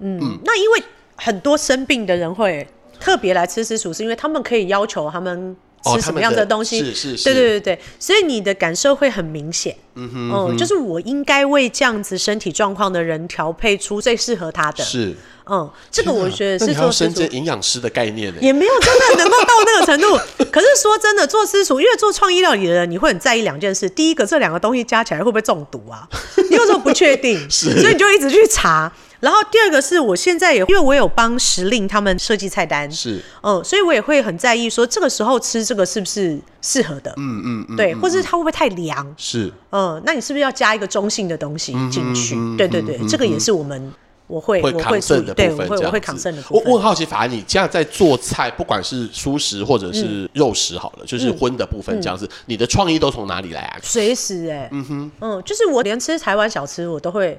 [0.00, 0.82] 嗯，嗯，那因为
[1.14, 2.66] 很多生病的人会
[2.98, 5.56] 特别来吃私厨，是因为他们可以要求他们。
[5.84, 6.78] 吃什么样的东西？
[6.78, 9.76] 是是是，对对对对，所以你的感受会很明显。
[9.94, 14.84] 嗯哼，嗯，就是我应该为这样子身体状况的人调配出最适合他的。
[14.84, 15.14] 是，
[15.50, 20.16] 嗯，这个我觉得是做身兼营养师的概念呢，也没有真的能够到那个程度。
[20.52, 26.08] 可是说真的，做私厨，因为做创意料理的人，你会很在意两件事：第一个，这两个东西加起来会不会中毒啊？
[26.48, 28.92] 你有时候不确定， 所以你就一直去查。
[29.20, 42.36] 然后第二个是我现在也因为我有帮时令他们设计菜单，是，嗯，所以我也会很在意说这个时候吃这个是不是适合的，嗯嗯嗯，对，或者是它会不会太凉，是，嗯，那你是不是要加一个中性的东西进去？
[42.56, 43.92] 对对对，这个也是我们
[44.28, 46.64] 我会会抗胜的部分，我会我会抗胜的部分。
[46.64, 53.78] 我我很好奇，反而，你这样在做菜，不管是蔬食或者是肉食，好了，就是荤的部分这样子，你的创意都从哪里来啊？
[53.82, 57.36] 随时哎，嗯哼，嗯，就是我连吃台湾小吃我都会。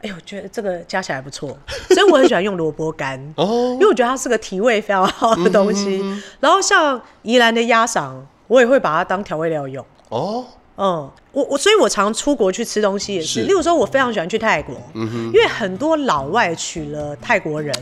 [0.00, 1.56] 哎呦，我觉得这个加起来不错，
[1.90, 6.00] 所以我很喜欢用萝卜干哦，因为我觉得它是个提味非常好的东西。
[6.02, 8.14] 嗯、然后像宜兰的鸭嗓，
[8.46, 10.44] 我也会把它当调味料用哦，
[10.76, 11.10] 嗯。
[11.38, 13.42] 我我所以，我常出国去吃东西也是。
[13.42, 17.72] 例如说，我非常喜欢去泰国，因为很多老外娶了泰国人，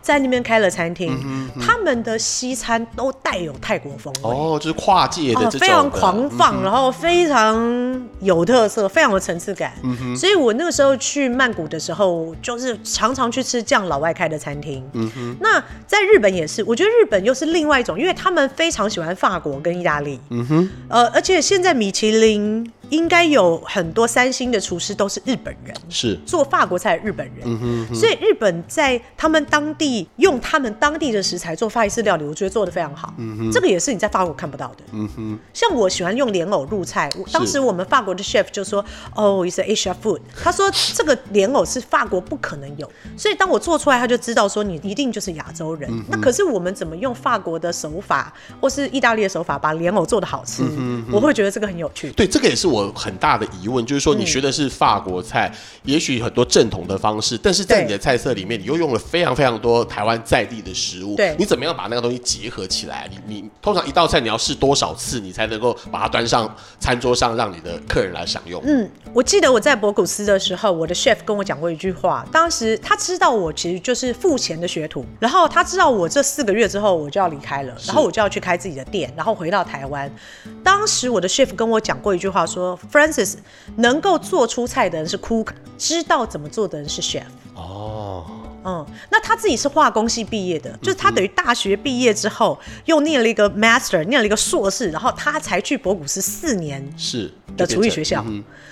[0.00, 1.14] 在那边开了餐厅，
[1.60, 4.30] 他们的西餐都带有泰国风味。
[4.30, 9.74] 哦，就是跨界的这种，非常狂放，然后非常有特色，非常有层次感。
[10.16, 14.82] 所以我那个时候去曼谷的时候，就是常常去吃这样老外开的餐厅。
[15.38, 20.18] 那在日本也是，我觉得日本又是另外一种，因为他们非常喜欢法国跟意大利。
[20.30, 22.72] 嗯哼，呃，而且现在米其林。
[22.92, 33.12] 应该有很多三星的厨师都是日本人，是做法国菜的日本人，嗯哼哼，所以日本在他们当地用他们当地的食材做法式料理，我觉得做的非常好。
[33.18, 34.84] 嗯哼，这个也是你在法国看不到的。
[34.92, 38.84] 嗯哼，像我喜欢用莲藕入菜，当时我们法国的 chef 就说
[39.14, 45.90] ：“哦，it's Asia food。”他说这个莲藕是法国不可能有，所以当我做出来，他就知道说你一定就是亚洲人。
[45.90, 50.62] 嗯、那可是我们怎么用法国的手法或是意大利的手法把莲藕做的好吃？
[50.78, 51.04] 嗯？
[51.12, 52.10] 我会觉得这个很有趣。
[52.12, 52.81] 对，这个也是我。
[52.92, 61.14] 很大的疑问就是说，你学的是法国菜，嗯、也许很多正统的方式，但是在你的菜色里面，你又用了非常非常多台湾在地的食物。
[61.16, 63.08] 对，你怎么样把那个东西结合起来？
[63.10, 68.62] 你你通常一道菜你要试多少次，你才能够把它端上餐桌上，让你的客人来享用？
[68.64, 80.10] 嗯，我记得我在博古斯的时候，我的 chef 跟我讲过一句话，当时他知道我其实就是付钱的学徒，然后他知道我这四个月之后我就要离开了，然后我就要去开自己的店，然后回到台湾。
[80.64, 82.71] 当时我的 chef 跟我讲过一句话说。
[82.90, 83.34] Francis
[83.76, 87.22] 能够做出菜的人是 cook，知道怎么做的人是 chef。
[87.54, 88.24] 哦，
[88.64, 98.24] 嗯，那他自己是化工系毕业的，就是他等于大学毕业之后又念了一个 master，念了一个硕士，然后他才去博古斯四年是的厨艺学校。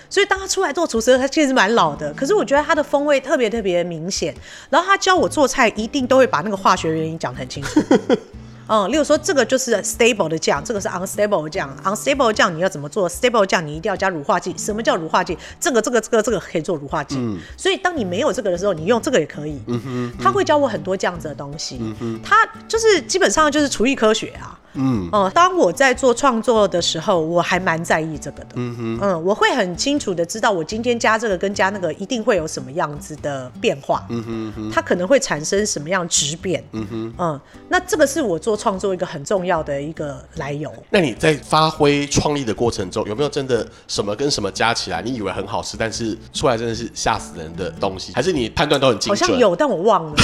[0.09, 4.35] 所以当他出来做厨师，他其实蛮老的，可是我觉得他的风味特别特别明显。
[4.69, 7.81] 然后他教我做菜，一定都会把那个化学原因讲得很清楚。
[8.71, 14.55] 嗯，例如说这个就是 stable 的酱，这个是 unstable 的酱，unstable 酱你要怎么做？stable 酱你一定要加乳化剂。
[14.57, 15.37] 什么叫乳化剂？
[15.59, 17.17] 这个这个这个这个可以做乳化剂。
[17.19, 17.37] 嗯。
[17.57, 19.61] 所以当你没有这个的时候，你用这个也可以。
[19.67, 20.13] 嗯哼。
[20.23, 21.79] 他会教我很多这样子的东西。
[21.81, 22.21] 嗯哼。
[22.23, 24.57] 他就是基本上就是厨艺科学啊。
[24.75, 28.51] 嗯，哦、呃，当我在做创作的时候，我还蛮在意这个的。
[28.55, 34.07] 嗯哼，嗯，我会很清楚的知道，我今天加这个跟加那个一定会有什么样子的变化。
[34.11, 36.65] 嗯哼，哼，它可能会产生什么样质变。
[36.71, 40.71] 嗯哼，嗯，那这个是我做创作一个很重要的一个来由。
[40.91, 48.13] 那你在发挥创意的过程中，有没有真的什么跟什么加起来，你以为很好吃，但是出来真的是吓死人的东西？
[48.15, 49.19] 还是你判断都很精准？
[49.19, 50.15] 好像有，但我忘了。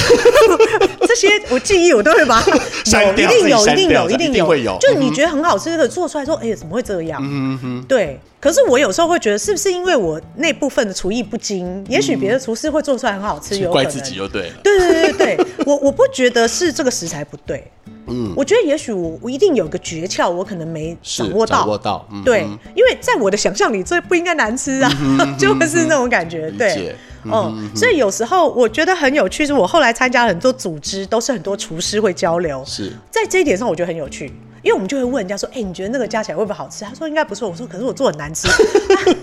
[1.07, 4.77] 这些我记忆我都会把 一定有，一定有，一定有，会有。
[4.79, 7.19] 就你觉得很好吃，的做出来说，哎呀，怎么会这样？
[7.23, 8.19] 嗯哼，对。
[8.39, 11.83] 可是我有时候会觉得，是不是因为我那部分的厨艺不精？
[11.89, 13.83] 也许别的厨师会做出来很好吃，有可能。
[13.83, 14.55] 怪自己就对了。
[14.63, 17.69] 对对对对对，我我不觉得是这个食材不对。
[18.07, 21.57] 嗯，我觉得也许我我一定有个诀窍，我可能没掌握到。
[21.57, 22.07] 掌握到。
[22.23, 24.91] 对，因为在我的想象里，这不应该难吃啊，
[25.37, 26.49] 就是那种感觉。
[26.51, 26.95] 对。
[27.29, 32.63] 嗯，所以有时候我觉得很有趣，是我后来参加了很多组织，都是很多厨师会交流。
[32.65, 34.27] 是在这一点上，我觉得很有趣，
[34.61, 38.47] 因为我们就会问人家说：“哎、欸，你觉得那个加起来会不会好吃？”他说：“应该不错。”我说：“可是我做很难吃。
[38.47, 38.53] 啊”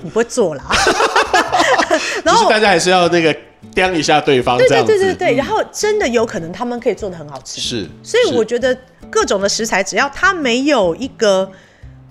[0.02, 0.64] 你不会做啦。
[2.22, 3.34] 然后大家还是要那个
[3.72, 4.58] 刁一下对方。
[4.58, 5.34] 对对对对对。
[5.36, 7.60] 然后真的有可能他们可以做的很好吃。
[7.60, 7.88] 是。
[8.02, 8.76] 所以我觉得
[9.10, 11.50] 各种的食材，只要它没有一个。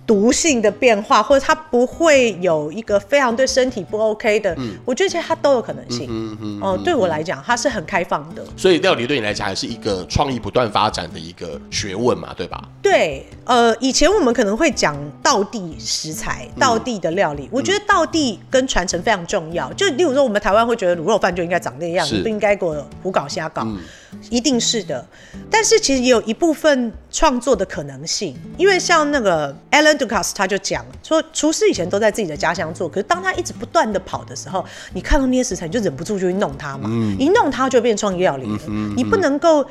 [0.06, 6.08] 毒性的变化，或者它不会有一个非常对身体不 OK 的，嗯、我觉得其实它都有可能性。
[6.10, 8.44] 嗯嗯哦，对我来讲，它是很开放的。
[8.58, 12.62] 所以料理对你来讲还是一个创意不断发展的一个学问嘛，对吧？
[12.82, 19.72] 对，呃，以前我们可能会讲道地食材、道地的料理，嗯、我觉得道地跟传承非常重要。
[19.74, 23.66] 就例如说，我们台湾会觉得卤肉饭就应该长那样，是你不应该给我胡搞瞎搞。
[24.14, 25.06] 嗯一定是的，
[25.52, 39.66] 但是其实也有一部分创作的可能性，因为像那个 Alain Ducasse 他就讲说，厨师以前都在自己的家乡做，可是当他一直不断的跑的时候，你看到那些食材，你就忍不住就去弄它嘛，嗯、一弄它就变创意料理了，嗯嗯、你不能够。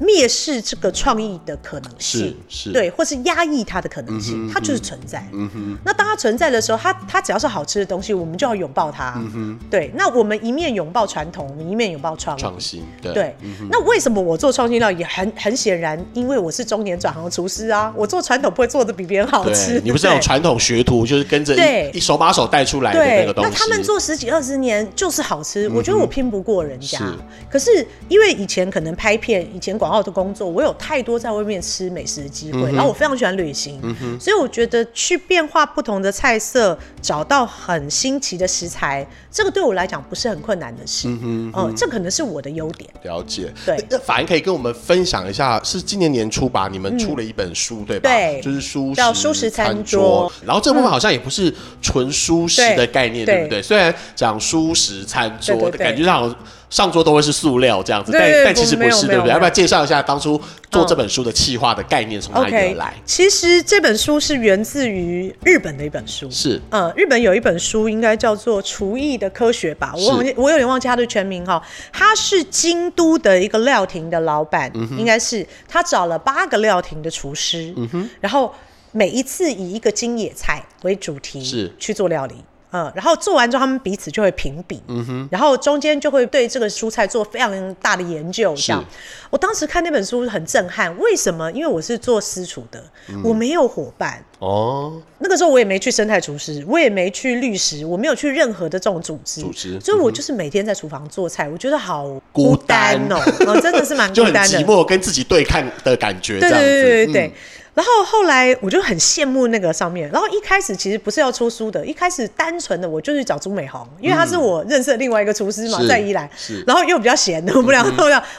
[0.00, 5.22] 蔑视这个创意的可能性，是是对，或是压抑它的可能性，嗯、它就是存在。
[5.32, 9.14] 嗯哼，那当它存在的时候，它它只要是好吃的东西，我们就要拥抱它。
[9.18, 9.92] 嗯哼，对。
[9.94, 12.82] 那我们一面拥抱传统，我们一面拥抱创创新。
[13.02, 13.12] 对。
[13.12, 19.80] 对嗯、那为什么我做创新料理很很显然，因为我是中年转行厨师啊，我做传统不会做的比别人好吃。
[19.84, 23.50] 你不是有传统学徒，就是跟着一 对一手把手带出来的那个东西。
[23.50, 26.98] 那他们做十几二十年就是好吃，嗯、我觉得我拼不过人家。
[26.98, 27.04] 是
[27.50, 30.74] 可是因为以前可能拍片，以前广告的工作，我有。
[30.80, 41.06] 太多在外面吃美食的机会，嗯、然后我非常喜欢旅行，嗯、所以我觉得去变化不同的菜色，找到很新奇的食材，这个对我来讲不是很困难的事。
[41.22, 42.88] 嗯这可能是我的优点。
[43.02, 43.52] 了解。
[43.66, 46.66] 对，那法兰可以跟我们分享一下，是今年年初吧？
[46.66, 48.08] 你们出了一本书，嗯、对吧？
[48.08, 53.60] 对，就是书叫《舒食餐桌》，然后这部分好像也不是纯舒适的概念，对，对不对？
[53.60, 56.34] 虽然讲舒食餐桌，对对对，感觉上。
[56.70, 59.30] 上桌都会是塑料这样子，但但其实不是，对不对？
[59.32, 62.94] 要不要介绍一下当初做这本书的企划的概念从哪里来？
[63.04, 71.60] 其实这本书是源自于日本的一本书，是，嗯，日本有一本书应该叫做《厨艺的科学》吧，我忘记，我有点忘记它的全名哈。
[71.92, 77.74] 他是京都的一个料亭的老板，应该是他找了八个料亭的厨师，
[78.20, 78.54] 然后
[78.92, 81.72] 每一次以一个京野菜为主题是。
[81.78, 82.36] 去做料理。
[82.72, 88.54] 嗯，然后做完之后，他们彼此就会评比，嗯哼，然后中间就会对这个蔬菜做非常大的研究。
[88.56, 88.84] 这样，
[89.30, 91.50] 我当时看那本书很震撼，为什么？
[91.52, 94.24] 因为我是做私厨的，嗯、我没有伙伴。
[94.38, 95.02] 哦。
[95.22, 107.26] 那个时候我也没去生态厨师，我也没去律师，我没有去任何的这种组织，组织，所以我就是每天在厨房做菜，我觉得好孤单哦，真的是蛮 孤单的，寂寞，跟自己对抗的感觉，对对对对对。
[107.26, 107.32] 嗯
[107.80, 116.28] 然后后来我就很羡慕那个上面，然后一开始其实不是要出书的，一开始单纯的我就去找朱美红，因为他是我认识的另外一个厨师嘛，在宜兰，
[116.66, 117.82] 然后又比较闲的无聊，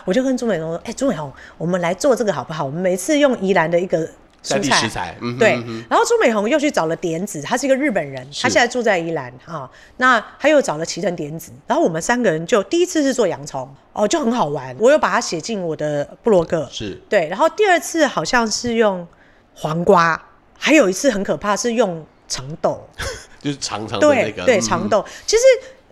[0.06, 2.63] 我就跟朱美红说：“哎，朱美红，我们来做这个好不好？
[2.63, 4.08] 我们每次用宜兰的一个
[4.43, 5.54] 蔬菜，对。
[5.89, 9.67] 然后朱美红又去找了点子，他是一个日本人，他现在住在宜兰啊。
[9.97, 17.27] 那他又找了齐藤点子，然后我们三个人就第一次是做洋葱，哦，就很好玩，我有把它写进我的部落格，是对。
[17.27, 19.08] 然后第二次好像是用。
[19.54, 20.22] 黄瓜，
[20.58, 22.88] 还有一次很可怕，是用长豆，
[23.42, 25.00] 就是长长的那个，对对，长豆。
[25.00, 25.44] 嗯、其实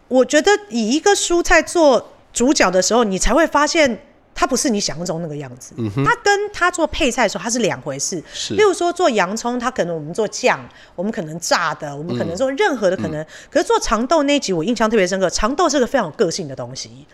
[0.07, 4.01] 我觉得以一个蔬菜做主角的时候，你才会发现
[4.33, 5.73] 它不是你想象中那个样子。
[6.05, 8.23] 它跟它做配菜的时候，它是两回事。
[8.33, 10.59] 是，例如说做洋葱，它可能我们做酱，
[10.95, 13.21] 我们可能炸的，我们可能做任何的可能。
[13.21, 15.29] 嗯、可是做长豆那一集，我印象特别深刻。
[15.29, 17.05] 长豆是个非常有个性的东西。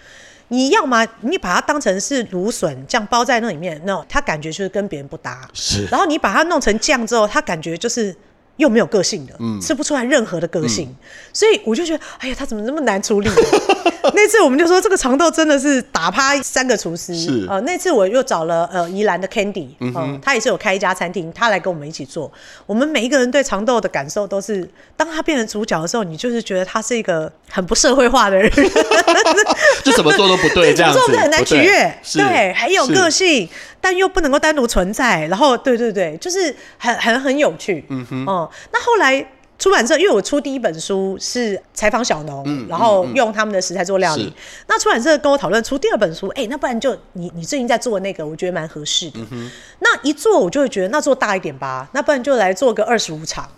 [0.49, 5.49] 你要么你把它当成是芦笋这样包在那里面，那它感觉就是跟别人不搭。
[5.53, 5.85] 是。
[5.87, 8.15] 然后你把它弄成酱之后，它感觉就是
[8.57, 10.87] 又没有个性的，嗯，吃不出来任何的个性。
[10.89, 10.95] 嗯、
[11.33, 13.29] 所以我就觉得，哎呀，他怎么那么难处理？
[14.13, 17.15] 那次我们就说这个长豆真的是打趴三个厨师。
[17.15, 17.47] 是。
[17.49, 22.31] 呃，那次我又找了呃宜兰的 Candy，嗯、呃，他也是有开一家餐厅，他来跟我们一起做。
[22.65, 28.49] 我们每一个人对长豆的感受都是，当他变成主角的时候，你就是觉得他是一个很不社会化的人，
[29.83, 33.49] 就怎么做都不对，这样子， 做的很难取悦，对，很有个性，
[33.85, 35.27] 但又不能够单独存在。
[35.27, 37.85] 然后，对对对，就是很很很有趣。
[37.89, 39.23] 嗯哼，哦、呃，那后来。
[39.57, 44.31] 出版社，因为我出第一本书是采访小农，嗯、然后用他们的食材做料理。
[44.67, 49.19] 那出版社跟我讨论出第二本书，哎、欸，那不然就你你最近在做的那个，我觉得蛮合适的。
[49.31, 53.49] 嗯、那一做我就会觉得，那做大一点吧，那不然就来做个二十五场。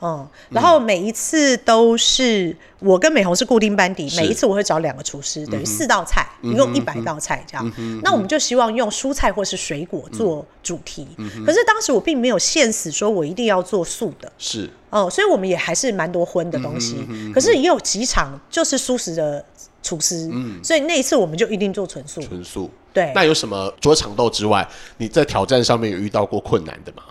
[0.00, 7.72] 嗯，然后每一次都是我跟美红是固定班底，每一次我会找两个厨师，等于四道菜，一共一百道菜这样。
[8.02, 11.08] 那我们就希望用蔬菜或是水果做主题。
[11.46, 14.30] 可是当时我并没有限死，说我一定要做素的。
[14.36, 17.02] 是，哦、嗯，所以我们也还是蛮多荤的东西。
[17.32, 19.42] 可是也有几场就是素食的
[19.82, 22.20] 厨师，嗯、所以那一次我们就一定做纯素。
[22.20, 22.70] 纯素。
[22.92, 23.12] 对。
[23.14, 24.68] 那有什么除了长豆之外，
[24.98, 27.02] 你在挑战上面有遇到过困难的吗？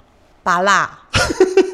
[0.44, 0.88] 芭乐。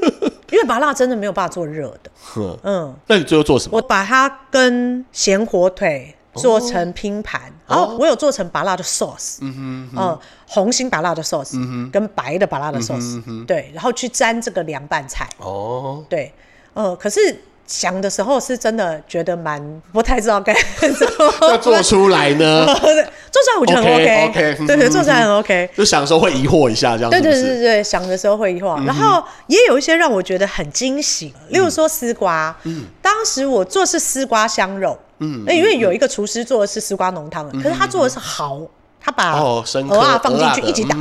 [0.61, 3.77] 因为芭乐真的没有办法做热的，呵嗯，那你最后做什么？
[3.77, 16.31] 我把它跟咸火腿做成拼盘，哦、然后我有做成麻辣的 sauce，嗯哼，嗯，嗯，红心麻辣的 sauce，嗯哼，跟白的麻辣的 sauce，嗯，对，然后去沾这个凉拌菜，哦，对，
[16.73, 17.41] 呃，可是。
[17.71, 19.61] 想的时候是真的觉得蛮
[19.93, 22.65] 不太知道该 怎么 做出来呢？
[22.75, 25.69] 做出来我觉得很 OK，对对，做出来很 OK。
[25.75, 27.21] 就想的时候会疑惑一下，这样子。
[27.21, 28.85] 对对对对，想的时候会疑惑。
[28.85, 32.53] 然后也有一些让我觉得很惊喜，例如说丝瓜。
[32.63, 32.83] 嗯。
[33.01, 38.67] 当时我做是丝瓜香肉，嗯，因为有一个厨师做的是丝瓜浓汤，可是他做的是蚝，
[39.01, 39.63] 他把鹅
[39.99, 40.95] 啊放进去一起打，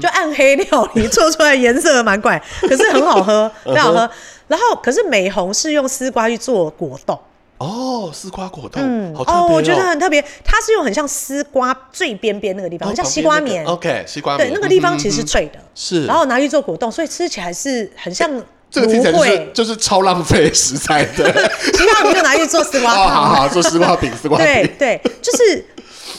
[0.00, 4.10] 就暗黑料理做出来颜色蛮怪， 可是很好喝，很好喝。
[4.46, 7.18] 然后，可是美红是用丝瓜去做果冻。
[7.58, 10.24] 哦，丝瓜果冻，嗯，好特别哦，哦，我觉得很特别。
[10.44, 13.64] 它是用很像丝瓜最边边那个地方，很像西瓜棉。
[13.66, 16.06] OK，西瓜棉，对，那个地方其实是脆的，是。
[16.06, 18.42] 然后拿去做果冻，所以吃起来是很像芦
[18.72, 21.32] 荟，就是超浪费食材的。
[21.72, 25.66] 其他我们就拿去做丝瓜 哦，好好做丝瓜饼， 丝瓜饼，对对，就是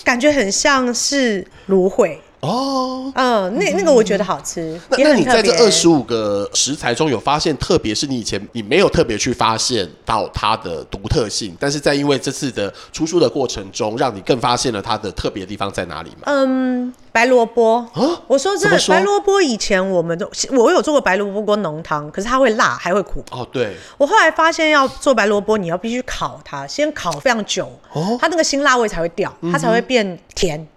[0.03, 2.19] 感觉很像是芦荟。
[2.41, 4.79] 哦，嗯，那那个我觉得好吃。
[4.89, 16.23] 那那你在这二十五个食材中有发现，特别是你以前你没有特别去发现到它的独特性，但是在因为这次的出书的过程中，让你更发现了它的特别的地方在哪里吗？
[16.27, 17.79] 嗯，白萝卜。
[17.93, 23.21] 啊，我说这白萝卜以前我们都我有做过白萝卜锅浓汤，可是它会辣还会苦。
[23.31, 23.75] 哦，对。
[23.97, 30.57] 我后来发现要做白萝卜，你要必须烤它，先烤非常久，哦，它那个辛辣味才会掉，它才会变甜。
[30.57, 30.67] 嗯，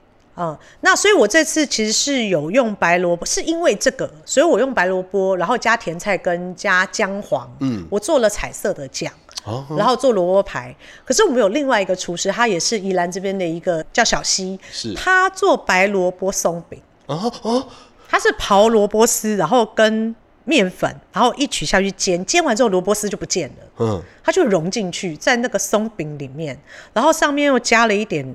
[0.80, 9.12] 那所以我这次其实是有用白萝卜，是因为这个，所以我用白萝卜，然后加甜菜根加姜黄，嗯，我做了彩色的酱，
[9.45, 10.74] 哦，然后做萝卜排。
[11.05, 17.66] 可是我们有另外一个厨师，他也是宜兰这边的一个叫小溪，是，他做白萝卜松饼，哦哦，
[18.09, 26.59] 他是刨萝卜丝，然后跟面粉，然后一取下去煎，煎完之后萝卜丝就不见了，嗯，它就融进去在那个松饼里面，
[26.95, 28.35] 然后上面又加了一点。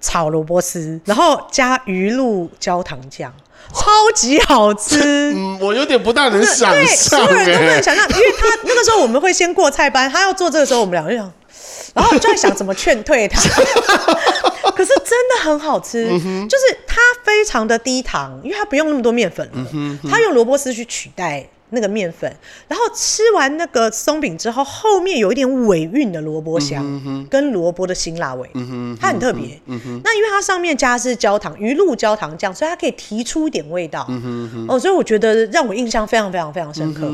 [0.00, 3.32] 炒萝卜丝，然后加鱼露焦糖酱，
[3.74, 5.32] 超级好吃。
[5.34, 11.32] 嗯，我有点不大能想象，所有人都不能想象，因为他那个时候我们会先过菜班，他要做这个时候，我们两个就想，
[11.94, 13.40] 然后就在想怎么劝退他。
[14.76, 21.48] 可是真的很好吃，嗯、就是它非常的低糖，因为它不用那么多面粉了，嗯、哼它用萝卜丝去取代。
[21.70, 22.32] 那个面粉，
[22.66, 29.60] 然后吃完那个松饼之后，后面有一点尾韵的萝卜香，嗯、跟萝卜的辛辣味，嗯、它很特别。
[29.66, 34.06] 嗯、那因为它上面加的是焦糖鱼露焦糖酱，所以它可以提出一点味道。
[34.68, 37.06] 哦，所以我觉得让我印象非常非常非常深刻。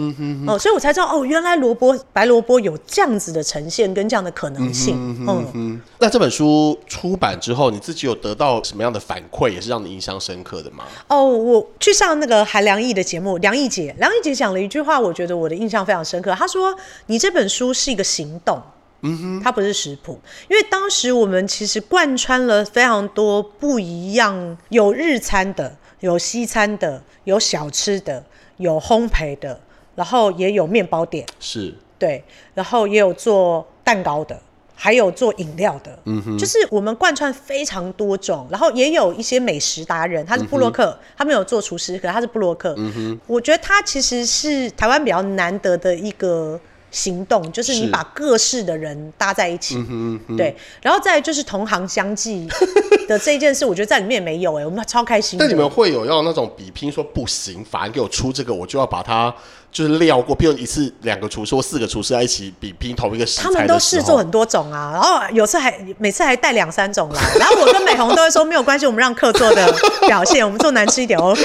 [0.47, 4.97] 哦，所以我才知道哦，原来萝卜白萝卜有这样子的呈现跟这样的可能性。
[5.27, 10.85] 嗯，嗯，那这本书出版之后，你自己有得到什么样的反馈，也是让你印象深刻的吗？
[11.09, 16.35] 哦，我去上那个韩良义的节目，良忆姐，良忆姐讲了一句话，我觉得我的印象非常深刻。
[16.35, 16.77] 他说
[17.07, 18.61] ：“你这本书是一个行动，
[19.03, 20.21] 嗯哼，它不是食谱。
[20.49, 28.25] 因为当时我们其实贯穿了非常多不一样，有日餐的，有西餐的，有小吃的，
[28.57, 29.61] 有烘焙的，
[29.95, 32.25] 然后也有面包店，是对，
[32.55, 34.41] 然后也有做蛋糕的。”
[34.75, 46.61] 还有做饮料的，嗯哼，就是我们贯穿非常多种，然后也有一些美食达人，他是布洛克，嗯、他没有做厨师，可是他是布洛克，嗯哼，我觉得他其实是台湾比较难得的一个
[46.95, 52.49] 行动，就是你把各式的人搭在一起，是对，然后再就是同行相继，
[53.09, 55.39] 的这一件事，我觉得在里面也没有哎、欸，我们超开心。
[55.39, 59.35] 但你们会有要那种比拼说不行，反正给我出这个，我就要把它。
[59.75, 69.75] 就是料过，比如一次两个厨师或四个厨师在一起比拼同一个食材，他们都试做很多种啊，然后有次还每次还带两三种来，然后我跟美红都会说 没有关系，我们让客做的
[70.07, 71.43] 表现，我们做难吃一点 OK。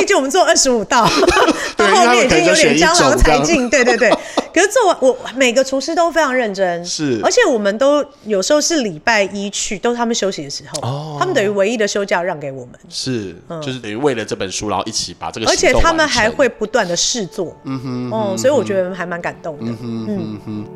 [0.00, 1.06] 毕竟我们做二十五道，
[1.76, 4.10] 到后面已经有点江郎才尽，对对对。
[4.52, 20.40] 可是做完我每个厨师都非常认真，是，而且我们都有时候是礼拜一去，都是他们休息的时候，哦，他们等于唯一的休假让给我们，是，嗯，就是等于为了这本书，然后一起把这个，而且他们还会不断的试做，嗯哼，哦，所以我觉得还蛮感动的，嗯哼，嗯。
[20.44, 20.66] 哼。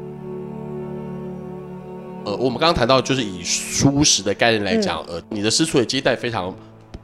[2.27, 6.55] 呃，我们刚刚谈到就是以舒适的概念来讲，呃，你的私厨也接待非常。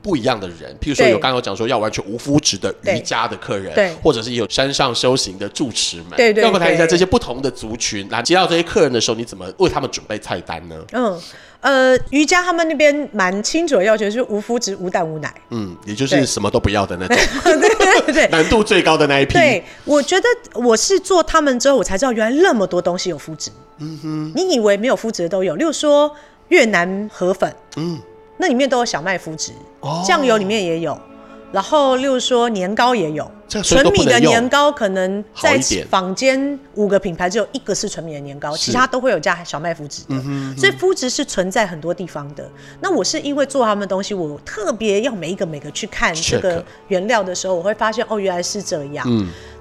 [0.03, 10.77] 不一样的人，譬如说有刚刚有讲说要完全无麸质的瑜伽的客人，对，或者是有山上修行的住持们，对对，要不谈一下这些不同的族群，来接到这些客人的时候，你怎么为他们准备菜单呢？
[10.93, 11.21] 嗯，
[11.61, 18.13] 呃，瑜伽他们那边蛮清楚的要求，就是无麸质、无蛋、无奶，嗯，也就是什么都不要的那种，对 对对。
[18.13, 19.35] 对， 难度最高的那一批。
[19.35, 23.51] 对，我觉得我是做他们之后，我才知道原来那么多东西有麸质。
[23.79, 26.11] 嗯哼，你以为没有麸质的都有，例如说
[26.49, 28.01] 越南河粉，嗯。
[28.41, 29.53] 那里面都有小麦麸质，
[30.03, 30.99] 酱油里面也有，
[31.53, 33.31] 然后例如说年糕也有，
[33.63, 35.61] 纯米的年糕可能在
[35.91, 40.15] 坊间五个品牌只有一个是纯米的年糕，其他都会有加小麦麸质的，
[40.57, 42.49] 所以麸质是存在很多地方的。
[42.81, 49.07] 那我是因为做他们的东西，我特别要每一个每个去看这个原料的时候，我会发现哦，原来是这样。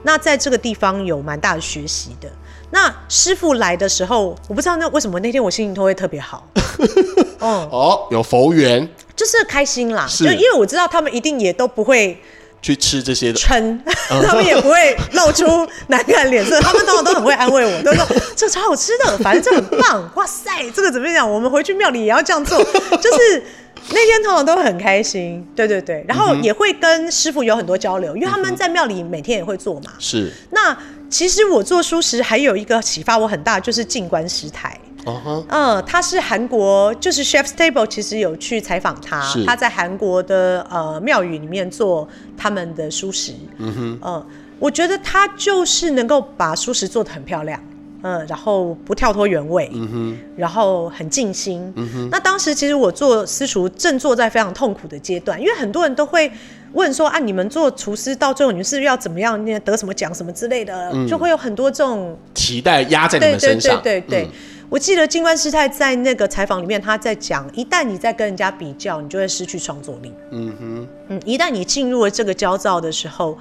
[0.04, 2.30] 那在这个地方有蛮大的学习的。
[2.72, 6.48] 那师傅来的时候，我不知道那为什么那天我心情都会特别好。
[7.42, 10.08] 嗯，哦，有佛缘，就是开心啦。
[10.08, 12.18] 就因为我知道他们一定也都不会
[12.62, 13.82] 去吃这些的，撑，
[14.28, 15.46] 他们也不会露出
[15.88, 16.60] 难看脸色。
[16.62, 18.06] 他们通常都很会安慰我，都说
[18.36, 20.12] 这超好吃的，反正这很棒。
[20.16, 21.30] 哇塞，这个怎么讲？
[21.30, 22.62] 我们回去庙里也要这样做。
[22.64, 23.44] 就是
[23.92, 26.06] 那天通常都很开心，对对对。
[26.08, 29.94] 然后也会跟师傅有很多交流，因为他们在庙里每天也会做嘛。
[29.98, 30.32] 是。
[30.52, 30.78] 那
[31.10, 34.80] 其实我做蔬食还有一个启发我很大，就是静观食台。
[35.05, 35.45] Uh huh.
[35.47, 42.07] 嗯，他是韩国，就是 Chef's Table，其实有去采访他，他在韩国的呃庙宇里面做
[42.38, 43.34] 他们的蔬食。
[43.57, 44.26] 嗯哼，嗯，
[44.60, 47.60] 我觉得他就是能够把蔬食做得很漂亮，
[48.03, 51.72] 嗯，然后不跳脱原味，嗯哼，然后很尽心。
[51.78, 56.30] 嗯哼，那当时其实我做私厨正坐在非常痛苦的阶段，因为很多人都会
[56.74, 64.26] 问说啊，你们做厨师到最后你们是要怎么样，那得什么奖什么之类的，嗯、就会有很多这种期待压在你们身上，对对对对。
[64.26, 64.32] 嗯
[64.70, 70.14] 我记得静观师太在那个采访里面，他在讲，一旦你在跟人家比较，你就会失去创作力。
[70.30, 73.36] 嗯哼，嗯，一旦你进入了这个焦躁的时候，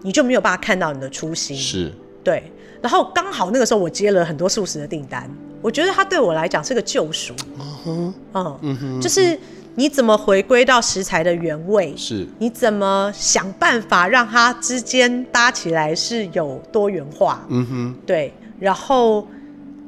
[0.00, 1.54] 你就没有办法看到你的初心。
[1.54, 1.92] 是，
[2.24, 2.50] 对。
[2.80, 5.30] 然后刚好那个时候我接了很多素食的订单，
[5.60, 7.34] 我觉得它对我来讲是个救赎。
[7.58, 9.38] 嗯哼，嗯，嗯哼，就是
[9.78, 11.94] 你怎么回归到食材的原味？
[11.96, 17.46] 是，你怎么想办法让它之间搭起来是有多元化？
[17.48, 19.24] 嗯哼，对，然后。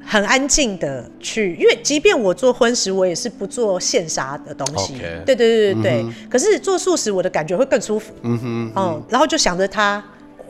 [0.03, 4.95] 很安静的去，因为即便我做荤食，我也是不做现杀的东西。
[5.27, 6.03] 对对对对对。
[6.03, 8.15] 嗯、可是做素食，我的感觉会更舒服。
[8.23, 10.03] 嗯哼，嗯，然后就想着它，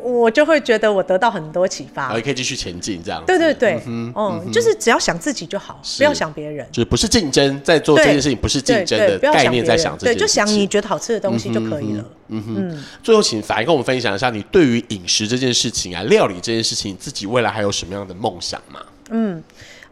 [0.02, 2.14] 我就会觉得我得到很多启发。
[2.14, 3.22] 也可以继续前进，这样。
[3.26, 6.66] 对对对，嗯，嗯，就是只要想自己就好，不要想别人。
[6.72, 10.18] 就是不是竞争，在做这件事情不是竞争的概念，在想这件事。
[10.18, 12.04] 对，就想你觉得好吃的东西就可以了。
[12.28, 12.54] 嗯哼。
[12.56, 18.80] 嗯，最后请凡跟我们分享一下，你对于饮食这件事情啊，料理这件事情，自己未来还有什么样的梦想吗？
[19.10, 19.42] 嗯，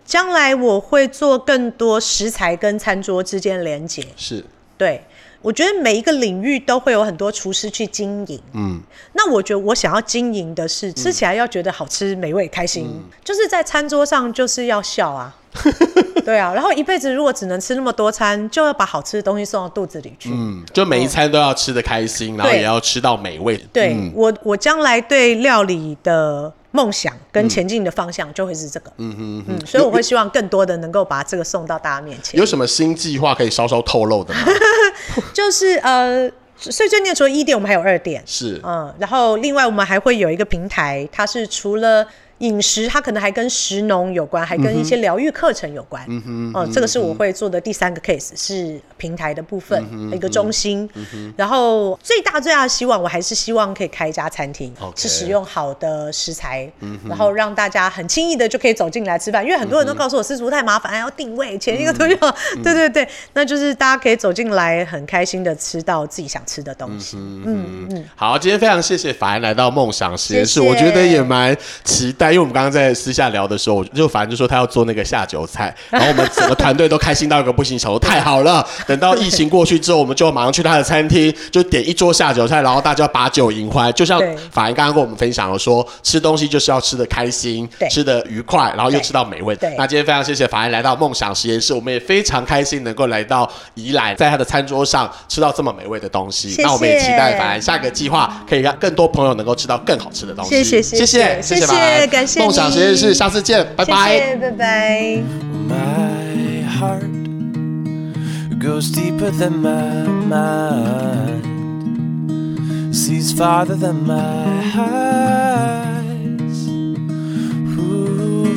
[0.05, 4.07] 将来我会做更多食材跟餐桌之间的连接。
[4.17, 4.45] 是，
[4.77, 5.03] 对，
[5.41, 8.41] 我觉得每一个领域都会有很多厨师去经营。
[8.53, 8.81] 嗯，
[9.13, 15.35] 那我觉得我想要经营的是吃起来要觉得好吃、美味、开心，嗯、就是在餐桌上就是要笑啊。
[16.25, 20.29] 对啊，然后一辈子如果只能吃那么多餐，就要把好吃的东西送到肚子里去。
[20.31, 23.57] 嗯，就每一餐都要吃的开心，嗯、然后也要吃到美味。
[23.73, 26.53] 对，嗯、我我将来对料理的。
[26.71, 32.39] 梦想跟前进的方向就会是这个，嗯嗯嗯，所以我会希望更多的能够把这个送到大家面前。
[32.39, 34.41] 有什么新计划可以稍稍透露的吗？
[35.33, 42.07] 就是呃，所以最近除了一点，我们还有二点，是嗯，然后另外我们还会有一个平台，它是除了。
[42.39, 46.05] 饮食它可能还跟食农有关，还跟一些疗愈课程有关。
[46.09, 49.83] 嗯哼，哦，这个是我会做的第三个 case，是平台的部分
[50.13, 50.89] 一个中心。
[51.37, 56.71] 然后最大最大的希望，我还是希望可以开一家餐厅，是使用好的食材，
[57.09, 59.45] 然后让大家很轻易的就可以走进来吃饭。
[59.45, 62.17] 因为很多人都告诉我，私厨太麻烦，还要定位，前一个都要。
[62.63, 67.17] 对对对，那就是大家可以走进来，很开心的吃到自己想吃的东西。
[67.17, 72.28] 嗯嗯，好，今天非常谢谢法兰来到梦想实验室，我觉得也蛮期待。
[72.29, 78.67] 下，因为我们刚刚在私下聊的时候，我就反正就说他要做那个下酒菜，然后我们整个团队都开心到一个不行，想说太好了。
[78.87, 83.93] 等到疫情过去之后，我们就马上去他的餐厅，就点一桌下酒菜，然后大家把酒迎欢。
[83.93, 84.21] 就像
[84.51, 89.57] 法兰刚刚跟我们分享了说，吃东西就是要吃的开心，吃的愉快，然后又吃到美味。
[89.77, 96.55] 那今天非常谢谢法兰来到梦想实验室，我们也非常开心能够来到宜兰，在他的餐桌上吃到这么美味的东西。
[96.59, 100.51] 那我们也期待法兰下个计划可以让更多朋友能够吃到更好吃的东西。
[100.51, 105.24] 谢谢，谢谢，谢谢，谢谢感谢梦想实验室，下次见，拜拜，谢谢拜拜。
[105.68, 107.10] My heart
[108.60, 111.44] goes deeper than my mind,
[112.94, 114.16] sees farther than my
[114.76, 115.94] eyes.
[117.78, 118.48] Ooh,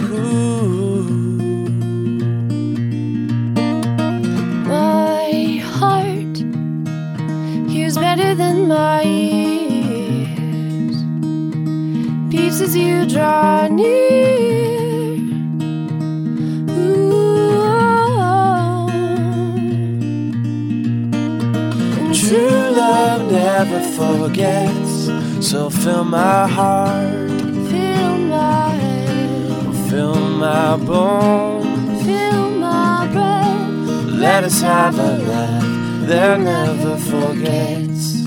[4.66, 6.36] my heart
[7.68, 9.39] hears better than my ears,
[12.59, 15.15] As you draw near.
[22.13, 25.09] True love never forgets.
[25.47, 27.29] So fill my heart,
[27.69, 28.77] fill my
[29.89, 34.05] fill my bones, fill my breath.
[34.07, 38.20] Let us have a laugh that never forgets.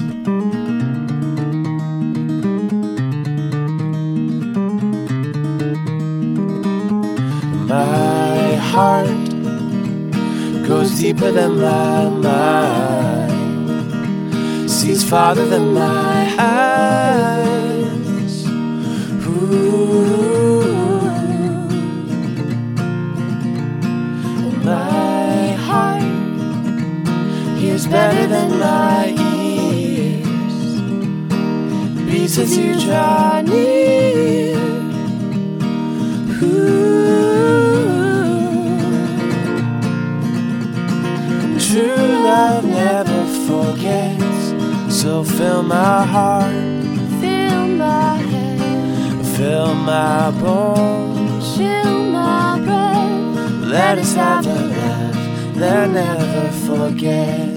[7.74, 9.28] My heart
[10.68, 13.30] goes deeper than my mind
[14.70, 18.34] sees farther than my eyes.
[19.26, 20.62] Ooh.
[24.70, 26.02] My heart
[27.58, 29.04] hears better than my
[29.34, 30.56] ears.
[32.06, 34.58] Beats as you draw near.
[36.40, 37.23] Ooh.
[42.34, 44.42] Love never forgets.
[45.00, 46.72] So fill my heart,
[47.20, 53.72] fill my head, fill my bones, fill my breath.
[53.76, 57.53] Let us have a love that never forgets.